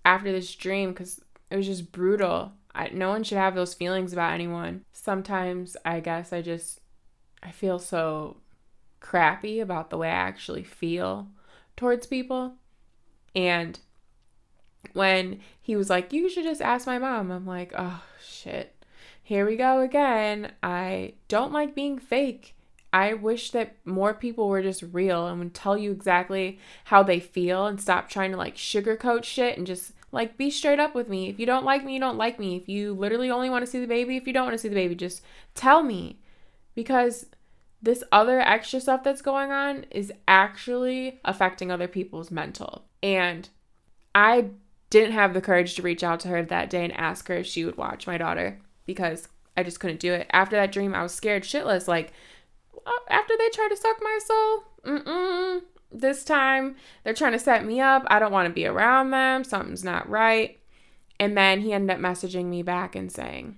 after 0.03 0.31
this 0.31 0.53
dream 0.55 0.93
cuz 0.95 1.19
it 1.51 1.55
was 1.55 1.67
just 1.67 1.91
brutal. 1.91 2.53
I, 2.73 2.87
no 2.89 3.09
one 3.09 3.23
should 3.23 3.37
have 3.37 3.53
those 3.53 3.73
feelings 3.75 4.13
about 4.13 4.33
anyone. 4.33 4.85
Sometimes 4.91 5.77
I 5.85 5.99
guess 5.99 6.33
I 6.33 6.41
just 6.41 6.79
I 7.43 7.51
feel 7.51 7.77
so 7.77 8.37
crappy 8.99 9.59
about 9.59 9.91
the 9.91 9.97
way 9.97 10.09
I 10.09 10.13
actually 10.13 10.63
feel 10.63 11.27
towards 11.75 12.07
people 12.07 12.55
and 13.35 13.79
when 14.93 15.39
he 15.61 15.75
was 15.75 15.89
like, 15.89 16.13
You 16.13 16.29
should 16.29 16.43
just 16.43 16.61
ask 16.61 16.85
my 16.85 16.97
mom, 16.97 17.31
I'm 17.31 17.45
like, 17.45 17.73
Oh, 17.77 18.03
shit. 18.23 18.75
Here 19.23 19.45
we 19.45 19.55
go 19.55 19.79
again. 19.79 20.51
I 20.61 21.13
don't 21.27 21.53
like 21.53 21.75
being 21.75 21.99
fake. 21.99 22.55
I 22.93 23.13
wish 23.13 23.51
that 23.51 23.77
more 23.85 24.13
people 24.13 24.49
were 24.49 24.61
just 24.61 24.83
real 24.91 25.27
and 25.27 25.39
would 25.39 25.53
tell 25.53 25.77
you 25.77 25.91
exactly 25.91 26.59
how 26.85 27.03
they 27.03 27.21
feel 27.21 27.65
and 27.65 27.79
stop 27.79 28.09
trying 28.09 28.31
to 28.31 28.37
like 28.37 28.57
sugarcoat 28.57 29.23
shit 29.23 29.57
and 29.57 29.65
just 29.65 29.93
like 30.11 30.37
be 30.37 30.49
straight 30.49 30.79
up 30.79 30.93
with 30.93 31.07
me. 31.07 31.29
If 31.29 31.39
you 31.39 31.45
don't 31.45 31.63
like 31.63 31.85
me, 31.85 31.93
you 31.93 31.99
don't 32.01 32.17
like 32.17 32.37
me. 32.37 32.57
If 32.57 32.67
you 32.67 32.93
literally 32.93 33.31
only 33.31 33.49
want 33.49 33.63
to 33.65 33.71
see 33.71 33.79
the 33.79 33.87
baby, 33.87 34.17
if 34.17 34.27
you 34.27 34.33
don't 34.33 34.43
want 34.45 34.55
to 34.55 34.61
see 34.61 34.67
the 34.67 34.75
baby, 34.75 34.95
just 34.95 35.23
tell 35.55 35.83
me. 35.83 36.19
Because 36.75 37.27
this 37.81 38.03
other 38.11 38.39
extra 38.41 38.79
stuff 38.81 39.03
that's 39.03 39.21
going 39.21 39.51
on 39.51 39.85
is 39.89 40.11
actually 40.27 41.21
affecting 41.23 41.71
other 41.71 41.87
people's 41.87 42.29
mental. 42.29 42.85
And 43.03 43.49
I 44.13 44.49
didn't 44.89 45.13
have 45.13 45.33
the 45.33 45.41
courage 45.41 45.75
to 45.75 45.81
reach 45.81 46.03
out 46.03 46.19
to 46.21 46.27
her 46.27 46.43
that 46.43 46.69
day 46.69 46.83
and 46.83 46.95
ask 46.97 47.27
her 47.27 47.35
if 47.35 47.47
she 47.47 47.65
would 47.65 47.77
watch 47.77 48.07
my 48.07 48.17
daughter 48.17 48.59
because 48.85 49.27
I 49.55 49.63
just 49.63 49.79
couldn't 49.79 49.99
do 49.99 50.13
it. 50.13 50.27
After 50.31 50.55
that 50.55 50.71
dream, 50.71 50.93
I 50.93 51.03
was 51.03 51.13
scared 51.13 51.43
shitless. 51.43 51.87
Like, 51.87 52.13
after 53.09 53.33
they 53.37 53.49
tried 53.49 53.69
to 53.69 53.77
suck 53.77 53.97
my 54.01 54.19
soul, 54.25 54.63
mm-mm, 54.85 55.61
this 55.91 56.23
time 56.23 56.75
they're 57.03 57.13
trying 57.13 57.33
to 57.33 57.39
set 57.39 57.65
me 57.65 57.79
up. 57.79 58.03
I 58.07 58.19
don't 58.19 58.31
want 58.31 58.47
to 58.47 58.53
be 58.53 58.65
around 58.65 59.11
them. 59.11 59.43
Something's 59.43 59.83
not 59.83 60.09
right. 60.09 60.59
And 61.19 61.37
then 61.37 61.61
he 61.61 61.73
ended 61.73 61.95
up 61.95 62.01
messaging 62.01 62.45
me 62.45 62.63
back 62.63 62.95
and 62.95 63.11
saying, 63.11 63.57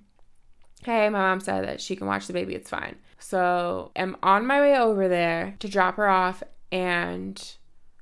Hey, 0.84 1.08
my 1.10 1.20
mom 1.20 1.40
said 1.40 1.66
that 1.66 1.80
she 1.80 1.96
can 1.96 2.08
watch 2.08 2.28
the 2.28 2.34
baby. 2.34 2.56
It's 2.56 2.70
fine. 2.70 2.98
So 3.18 3.92
I'm 3.96 4.18
on 4.22 4.46
my 4.46 4.60
way 4.60 4.78
over 4.78 5.08
there 5.08 5.56
to 5.60 5.70
drop 5.70 5.96
her 5.96 6.10
off, 6.10 6.44
and 6.74 7.42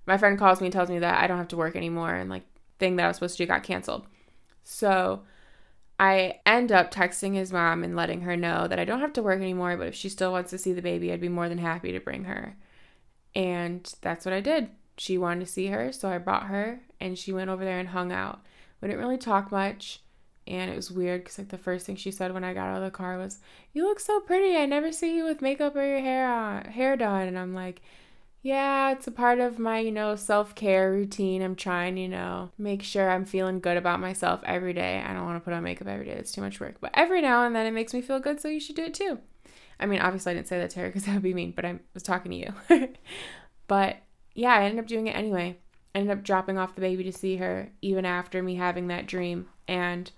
my 0.05 0.17
friend 0.17 0.37
calls 0.37 0.61
me 0.61 0.67
and 0.67 0.73
tells 0.73 0.89
me 0.89 0.99
that 0.99 1.23
I 1.23 1.27
don't 1.27 1.37
have 1.37 1.47
to 1.49 1.57
work 1.57 1.75
anymore, 1.75 2.13
and 2.13 2.29
like 2.29 2.43
thing 2.79 2.95
that 2.95 3.05
I 3.05 3.07
was 3.07 3.17
supposed 3.17 3.37
to 3.37 3.43
do 3.43 3.47
got 3.47 3.63
canceled. 3.63 4.05
So 4.63 5.23
I 5.99 6.39
end 6.45 6.71
up 6.71 6.91
texting 6.91 7.35
his 7.35 7.51
mom 7.51 7.83
and 7.83 7.95
letting 7.95 8.21
her 8.21 8.35
know 8.35 8.67
that 8.67 8.79
I 8.79 8.85
don't 8.85 9.01
have 9.01 9.13
to 9.13 9.23
work 9.23 9.39
anymore, 9.39 9.77
but 9.77 9.87
if 9.87 9.95
she 9.95 10.09
still 10.09 10.31
wants 10.31 10.49
to 10.51 10.57
see 10.57 10.73
the 10.73 10.81
baby, 10.81 11.11
I'd 11.11 11.21
be 11.21 11.29
more 11.29 11.49
than 11.49 11.59
happy 11.59 11.91
to 11.91 11.99
bring 11.99 12.25
her. 12.25 12.55
And 13.35 13.93
that's 14.01 14.25
what 14.25 14.33
I 14.33 14.41
did. 14.41 14.69
She 14.97 15.17
wanted 15.17 15.45
to 15.45 15.51
see 15.51 15.67
her, 15.67 15.91
so 15.91 16.09
I 16.09 16.17
brought 16.17 16.47
her, 16.47 16.81
and 16.99 17.17
she 17.17 17.33
went 17.33 17.49
over 17.49 17.63
there 17.63 17.79
and 17.79 17.89
hung 17.89 18.11
out. 18.11 18.41
We 18.81 18.87
didn't 18.87 19.01
really 19.01 19.17
talk 19.17 19.51
much 19.51 20.01
and 20.47 20.71
it 20.71 20.75
was 20.75 20.91
weird 20.91 21.23
because 21.23 21.37
like 21.37 21.49
the 21.49 21.57
first 21.57 21.85
thing 21.85 21.95
she 21.95 22.11
said 22.11 22.33
when 22.33 22.43
I 22.43 22.53
got 22.53 22.67
out 22.69 22.77
of 22.77 22.83
the 22.83 22.91
car 22.91 23.17
was, 23.17 23.39
"You 23.73 23.85
look 23.85 23.99
so 23.99 24.19
pretty. 24.19 24.57
I 24.57 24.65
never 24.65 24.91
see 24.91 25.15
you 25.15 25.23
with 25.23 25.41
makeup 25.41 25.75
or 25.75 25.85
your 25.85 25.99
hair 25.99 26.27
on, 26.27 26.65
hair 26.65 26.97
done." 26.97 27.27
And 27.27 27.37
I'm 27.37 27.53
like, 27.53 27.81
"Yeah, 28.41 28.91
it's 28.91 29.08
a 29.08 29.12
part 29.12 29.39
of 29.39 29.60
my 29.60 29.80
you 29.80 29.91
know 29.91 30.15
self 30.15 30.56
care 30.56 30.91
routine. 30.91 31.41
I'm 31.41 31.56
trying 31.56 31.97
you 31.97 32.08
know 32.08 32.51
make 32.58 32.84
sure 32.84 33.10
I'm 33.10 33.25
feeling 33.25 33.60
good 33.60 33.77
about 33.77 33.99
myself 33.99 34.41
every 34.45 34.73
day. 34.73 35.04
I 35.06 35.13
don't 35.13 35.25
want 35.25 35.38
to 35.38 35.45
put 35.45 35.54
on 35.54 35.63
makeup 35.63 35.88
every 35.88 36.06
day. 36.06 36.13
It's 36.13 36.32
too 36.32 36.41
much 36.41 36.60
work, 36.60 36.75
but 36.82 36.91
every 36.93 37.21
now 37.21 37.45
and 37.45 37.56
then 37.56 37.65
it 37.65 37.71
makes 37.71 37.93
me 37.93 38.01
feel 38.01 38.19
good. 38.19 38.39
So 38.39 38.47
you 38.47 38.60
should 38.60 38.75
do 38.75 38.86
it 38.86 38.93
too." 38.93 39.19
I 39.80 39.88
mean, 39.88 39.99
obviously 39.99 40.32
I 40.32 40.36
didn't 40.36 40.47
say 40.47 40.60
that 40.60 40.69
to 40.71 40.80
her 40.82 40.88
because 40.88 41.06
that 41.06 41.13
would 41.13 41.23
be 41.23 41.34
mean, 41.34 41.51
but 41.56 41.65
I 41.65 41.80
was 41.93 42.04
talking 42.04 42.32
to 42.32 42.38
you. 42.38 42.88
but 43.67 43.97
yeah, 44.34 44.54
I 44.54 44.63
ended 44.63 44.80
up 44.80 44.88
doing 44.88 45.08
it 45.08 45.15
anyway. 45.15 45.58
I 45.93 45.99
ended 45.99 46.17
up 46.17 46.23
dropping 46.23 46.58
off 46.58 46.75
the 46.75 46.82
baby 46.82 47.04
to 47.04 47.12
see 47.12 47.38
her 47.38 47.69
even 47.82 48.06
after 48.06 48.41
me 48.41 48.56
having 48.56 48.88
that 48.88 49.08
dream 49.08 49.47
and 49.67 50.10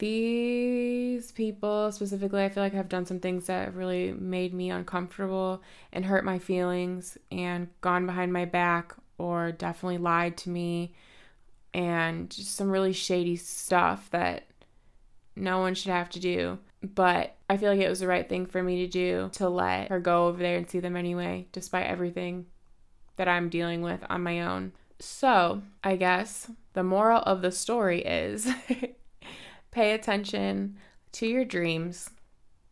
these 0.00 1.30
people 1.30 1.92
specifically, 1.92 2.42
I 2.42 2.48
feel 2.48 2.62
like 2.62 2.72
have 2.72 2.88
done 2.88 3.06
some 3.06 3.20
things 3.20 3.46
that 3.46 3.66
have 3.66 3.76
really 3.76 4.12
made 4.12 4.54
me 4.54 4.70
uncomfortable 4.70 5.62
and 5.92 6.06
hurt 6.06 6.24
my 6.24 6.38
feelings 6.38 7.18
and 7.30 7.68
gone 7.82 8.06
behind 8.06 8.32
my 8.32 8.46
back 8.46 8.94
or 9.18 9.52
definitely 9.52 9.98
lied 9.98 10.38
to 10.38 10.50
me 10.50 10.94
and 11.74 12.30
just 12.30 12.56
some 12.56 12.70
really 12.70 12.94
shady 12.94 13.36
stuff 13.36 14.08
that 14.10 14.46
no 15.36 15.58
one 15.58 15.74
should 15.74 15.92
have 15.92 16.08
to 16.10 16.18
do. 16.18 16.58
But 16.82 17.36
I 17.50 17.58
feel 17.58 17.70
like 17.70 17.80
it 17.80 17.88
was 17.90 18.00
the 18.00 18.06
right 18.06 18.26
thing 18.26 18.46
for 18.46 18.62
me 18.62 18.78
to 18.78 18.88
do 18.88 19.28
to 19.34 19.50
let 19.50 19.90
her 19.90 20.00
go 20.00 20.28
over 20.28 20.38
there 20.38 20.56
and 20.56 20.68
see 20.68 20.80
them 20.80 20.96
anyway, 20.96 21.46
despite 21.52 21.86
everything 21.86 22.46
that 23.16 23.28
I'm 23.28 23.50
dealing 23.50 23.82
with 23.82 24.02
on 24.08 24.22
my 24.22 24.40
own. 24.40 24.72
So, 24.98 25.62
I 25.84 25.96
guess 25.96 26.50
the 26.72 26.82
moral 26.82 27.22
of 27.22 27.42
the 27.42 27.52
story 27.52 28.02
is 28.02 28.48
Pay 29.70 29.92
attention 29.92 30.76
to 31.12 31.26
your 31.26 31.44
dreams. 31.44 32.10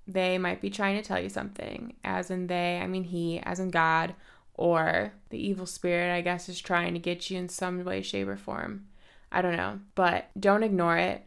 They 0.06 0.38
might 0.38 0.60
be 0.60 0.70
trying 0.70 0.96
to 0.96 1.06
tell 1.06 1.20
you 1.20 1.28
something, 1.28 1.94
as 2.02 2.30
in 2.30 2.46
they, 2.46 2.78
I 2.78 2.86
mean 2.86 3.04
he, 3.04 3.40
as 3.40 3.60
in 3.60 3.70
God, 3.70 4.14
or 4.54 5.12
the 5.30 5.38
evil 5.38 5.66
spirit, 5.66 6.12
I 6.12 6.20
guess, 6.20 6.48
is 6.48 6.60
trying 6.60 6.94
to 6.94 7.00
get 7.00 7.30
you 7.30 7.38
in 7.38 7.48
some 7.48 7.84
way, 7.84 8.02
shape, 8.02 8.26
or 8.26 8.36
form. 8.36 8.86
I 9.30 9.42
don't 9.42 9.56
know, 9.56 9.80
but 9.94 10.30
don't 10.38 10.62
ignore 10.62 10.96
it. 10.96 11.24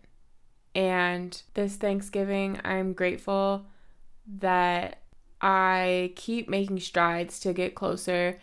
And 0.74 1.42
this 1.54 1.76
Thanksgiving, 1.76 2.60
I'm 2.64 2.94
grateful 2.94 3.66
that 4.40 5.00
I 5.42 6.14
keep 6.16 6.50
making 6.50 6.80
strides 6.80 7.40
to 7.42 7.54
get 7.54 7.76
closer 7.76 8.40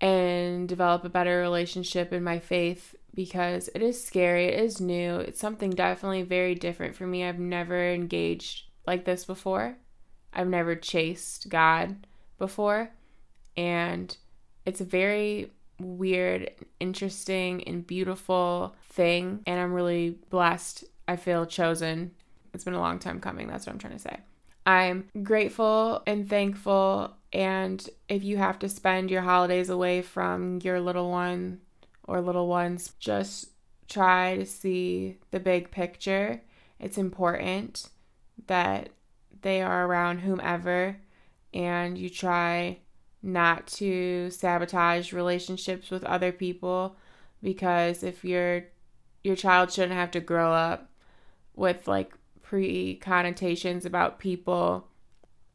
and 0.00 0.68
develop 0.68 1.04
a 1.04 1.08
better 1.08 1.38
relationship 1.38 2.12
in 2.12 2.22
my 2.22 2.38
faith 2.38 2.94
because 3.16 3.68
it 3.74 3.82
is 3.82 4.04
scary, 4.04 4.44
it 4.44 4.60
is 4.60 4.80
new, 4.80 5.16
it's 5.16 5.40
something 5.40 5.70
definitely 5.70 6.22
very 6.22 6.54
different 6.54 6.94
for 6.94 7.06
me. 7.06 7.24
I've 7.24 7.40
never 7.40 7.90
engaged 7.90 8.66
like 8.86 9.04
this 9.06 9.24
before. 9.24 9.78
I've 10.32 10.46
never 10.46 10.76
chased 10.76 11.48
God 11.48 12.06
before. 12.38 12.90
And 13.56 14.14
it's 14.66 14.82
a 14.82 14.84
very 14.84 15.50
weird, 15.80 16.50
interesting, 16.78 17.64
and 17.66 17.86
beautiful 17.86 18.76
thing. 18.90 19.40
And 19.46 19.58
I'm 19.58 19.72
really 19.72 20.18
blessed. 20.30 20.84
I 21.08 21.16
feel 21.16 21.46
chosen. 21.46 22.12
It's 22.52 22.64
been 22.64 22.74
a 22.74 22.80
long 22.80 22.98
time 22.98 23.18
coming. 23.20 23.48
That's 23.48 23.66
what 23.66 23.72
I'm 23.72 23.78
trying 23.78 23.94
to 23.94 23.98
say. 23.98 24.18
I'm 24.66 25.08
grateful 25.22 26.02
and 26.06 26.28
thankful. 26.28 27.14
And 27.32 27.88
if 28.08 28.24
you 28.24 28.36
have 28.36 28.58
to 28.58 28.68
spend 28.68 29.10
your 29.10 29.22
holidays 29.22 29.70
away 29.70 30.02
from 30.02 30.58
your 30.62 30.80
little 30.80 31.10
one, 31.10 31.60
or 32.06 32.20
little 32.20 32.48
ones, 32.48 32.92
just 32.98 33.50
try 33.88 34.36
to 34.36 34.46
see 34.46 35.18
the 35.30 35.40
big 35.40 35.70
picture. 35.70 36.42
It's 36.78 36.98
important 36.98 37.88
that 38.46 38.90
they 39.42 39.62
are 39.62 39.86
around 39.86 40.18
whomever 40.18 40.96
and 41.54 41.96
you 41.96 42.10
try 42.10 42.78
not 43.22 43.66
to 43.66 44.30
sabotage 44.30 45.12
relationships 45.12 45.90
with 45.90 46.04
other 46.04 46.32
people 46.32 46.96
because 47.42 48.02
if 48.02 48.24
your 48.24 48.64
your 49.24 49.36
child 49.36 49.72
shouldn't 49.72 49.94
have 49.94 50.10
to 50.12 50.20
grow 50.20 50.52
up 50.52 50.90
with 51.54 51.88
like 51.88 52.12
pre 52.42 52.96
connotations 52.96 53.84
about 53.84 54.18
people 54.18 54.86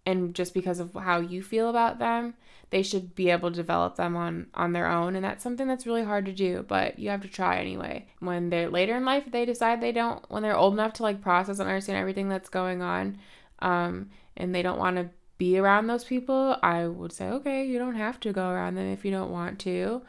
and 0.05 0.33
just 0.33 0.53
because 0.53 0.79
of 0.79 0.93
how 0.93 1.19
you 1.19 1.41
feel 1.41 1.69
about 1.69 1.99
them 1.99 2.33
they 2.71 2.81
should 2.81 3.13
be 3.15 3.29
able 3.29 3.51
to 3.51 3.55
develop 3.55 3.97
them 3.97 4.15
on 4.15 4.47
on 4.55 4.71
their 4.73 4.87
own 4.87 5.15
and 5.15 5.23
that's 5.23 5.43
something 5.43 5.67
that's 5.67 5.85
really 5.85 6.03
hard 6.03 6.25
to 6.25 6.31
do 6.31 6.65
but 6.67 6.97
you 6.97 7.09
have 7.09 7.21
to 7.21 7.27
try 7.27 7.59
anyway 7.59 8.05
when 8.19 8.49
they're 8.49 8.69
later 8.69 8.95
in 8.97 9.05
life 9.05 9.23
they 9.31 9.45
decide 9.45 9.79
they 9.79 9.91
don't 9.91 10.27
when 10.31 10.41
they're 10.41 10.57
old 10.57 10.73
enough 10.73 10.93
to 10.93 11.03
like 11.03 11.21
process 11.21 11.59
and 11.59 11.69
understand 11.69 11.97
everything 11.97 12.27
that's 12.27 12.49
going 12.49 12.81
on 12.81 13.17
um, 13.59 14.09
and 14.35 14.55
they 14.55 14.63
don't 14.63 14.79
want 14.79 14.95
to 14.95 15.09
be 15.37 15.57
around 15.57 15.87
those 15.87 16.03
people 16.03 16.57
i 16.63 16.87
would 16.87 17.13
say 17.13 17.27
okay 17.27 17.65
you 17.65 17.77
don't 17.77 17.95
have 17.95 18.19
to 18.19 18.33
go 18.33 18.49
around 18.49 18.75
them 18.75 18.87
if 18.87 19.05
you 19.05 19.11
don't 19.11 19.31
want 19.31 19.59
to 19.59 20.01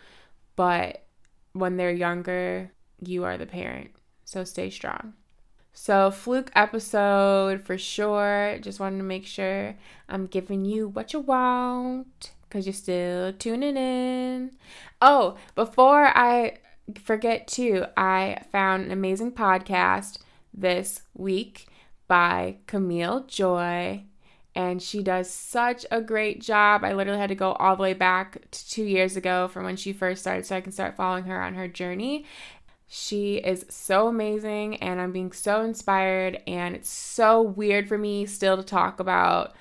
but 0.57 1.05
when 1.53 1.77
they're 1.77 1.91
younger 1.91 2.71
you 3.01 3.25
are 3.25 3.37
the 3.37 3.47
parent 3.47 3.91
so 4.25 4.45
stay 4.45 4.71
strong 4.71 5.13
so, 5.75 6.11
fluke 6.11 6.53
episode 6.55 7.63
for 7.63 7.79
sure. 7.79 8.59
Just 8.61 8.79
wanted 8.79 8.99
to 8.99 9.05
make 9.05 9.25
sure 9.25 9.75
I'm 10.07 10.27
giving 10.27 10.67
you 10.67 10.87
what 10.87 11.15
you 11.15 11.21
want 11.21 12.33
because 12.53 12.67
you're 12.67 12.75
still 12.75 13.33
tuning 13.33 13.79
in. 13.79 14.51
Oh, 15.01 15.39
before 15.55 16.07
I 16.07 16.59
forget 17.03 17.49
too, 17.49 17.87
I 17.97 18.45
found 18.53 18.85
an 18.85 18.93
amazing 18.93 19.33
podcast 19.33 20.19
this 20.53 21.01
week 21.15 21.69
by 22.09 22.59
Camille 22.67 23.25
Joy. 23.27 24.05
And 24.55 24.83
she 24.83 25.03
does 25.03 25.31
such 25.31 25.87
a 25.91 26.03
great 26.03 26.43
job. 26.43 26.85
I 26.85 26.93
literally 26.93 27.19
had 27.19 27.31
to 27.31 27.35
go 27.35 27.53
all 27.53 27.75
the 27.75 27.83
way 27.83 27.95
back 27.95 28.51
to 28.51 28.69
two 28.69 28.85
years 28.85 29.17
ago 29.17 29.49
from 29.49 29.65
when 29.65 29.77
she 29.77 29.95
first 29.95 30.21
started 30.21 30.45
so 30.45 30.55
I 30.55 30.61
can 30.61 30.73
start 30.73 30.95
following 30.95 31.25
her 31.25 31.43
on 31.43 31.55
her 31.55 31.69
journey. 31.69 32.27
She 32.87 33.37
is 33.37 33.65
so 33.71 34.09
amazing, 34.09 34.77
and 34.77 35.01
I'm 35.01 35.13
being 35.13 35.33
so 35.33 35.63
inspired. 35.63 36.43
And 36.47 36.75
it's 36.75 36.91
so 36.91 37.41
weird 37.41 37.89
for 37.89 37.97
me 37.97 38.27
still 38.27 38.59
to 38.59 38.63
talk 38.63 39.01
about 39.01 39.55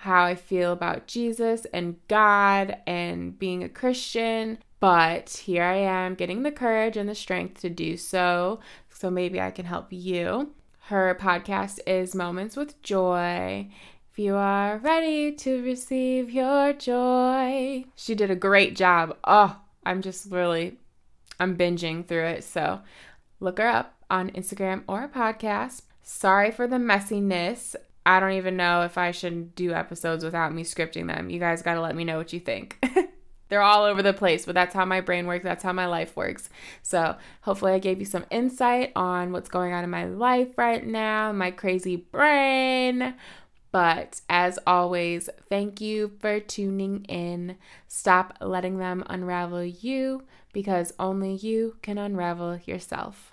how 0.00 0.24
I 0.24 0.34
feel 0.34 0.72
about 0.72 1.06
Jesus 1.06 1.66
and 1.74 1.96
God 2.08 2.78
and 2.86 3.38
being 3.38 3.62
a 3.62 3.68
Christian. 3.68 4.56
But 4.80 5.28
here 5.44 5.62
I 5.62 5.76
am 5.76 6.14
getting 6.14 6.42
the 6.42 6.50
courage 6.50 6.96
and 6.96 7.06
the 7.06 7.14
strength 7.14 7.60
to 7.60 7.68
do 7.68 7.98
so. 7.98 8.60
So 8.88 9.10
maybe 9.10 9.42
I 9.42 9.50
can 9.50 9.66
help 9.66 9.88
you. 9.90 10.54
Her 10.86 11.14
podcast 11.20 11.80
is 11.86 12.14
Moments 12.14 12.56
with 12.56 12.80
Joy. 12.82 13.68
If 14.10 14.18
you 14.18 14.36
are 14.36 14.78
ready 14.78 15.32
to 15.32 15.62
receive 15.62 16.30
your 16.30 16.72
joy, 16.72 17.84
she 17.94 18.14
did 18.14 18.30
a 18.30 18.36
great 18.36 18.74
job. 18.74 19.18
Oh, 19.24 19.60
I'm 19.84 20.00
just 20.00 20.30
really 20.30 20.78
I'm 21.38 21.58
binging 21.58 22.06
through 22.06 22.24
it. 22.24 22.44
So 22.44 22.80
look 23.38 23.58
her 23.58 23.68
up 23.68 23.96
on 24.08 24.30
Instagram 24.30 24.82
or 24.88 25.08
podcast. 25.08 25.82
Sorry 26.02 26.50
for 26.50 26.66
the 26.66 26.76
messiness. 26.76 27.76
I 28.06 28.20
don't 28.20 28.32
even 28.32 28.56
know 28.56 28.82
if 28.82 28.96
I 28.96 29.10
should 29.10 29.54
do 29.54 29.72
episodes 29.72 30.24
without 30.24 30.54
me 30.54 30.64
scripting 30.64 31.06
them. 31.06 31.30
You 31.30 31.38
guys 31.38 31.62
got 31.62 31.74
to 31.74 31.80
let 31.80 31.94
me 31.94 32.04
know 32.04 32.18
what 32.18 32.32
you 32.32 32.40
think. 32.40 32.78
They're 33.48 33.62
all 33.62 33.84
over 33.84 34.00
the 34.00 34.12
place, 34.12 34.46
but 34.46 34.54
that's 34.54 34.74
how 34.74 34.84
my 34.84 35.00
brain 35.00 35.26
works. 35.26 35.42
That's 35.42 35.64
how 35.64 35.72
my 35.72 35.86
life 35.86 36.16
works. 36.16 36.48
So, 36.82 37.16
hopefully, 37.42 37.72
I 37.72 37.80
gave 37.80 37.98
you 37.98 38.04
some 38.04 38.24
insight 38.30 38.92
on 38.94 39.32
what's 39.32 39.48
going 39.48 39.72
on 39.72 39.82
in 39.82 39.90
my 39.90 40.04
life 40.04 40.56
right 40.56 40.86
now, 40.86 41.32
my 41.32 41.50
crazy 41.50 41.96
brain. 41.96 43.14
But 43.72 44.20
as 44.28 44.58
always, 44.66 45.28
thank 45.48 45.80
you 45.80 46.12
for 46.20 46.40
tuning 46.40 47.04
in. 47.04 47.56
Stop 47.88 48.36
letting 48.40 48.78
them 48.78 49.04
unravel 49.08 49.64
you 49.64 50.22
because 50.52 50.92
only 50.98 51.34
you 51.34 51.76
can 51.82 51.98
unravel 51.98 52.60
yourself. 52.64 53.28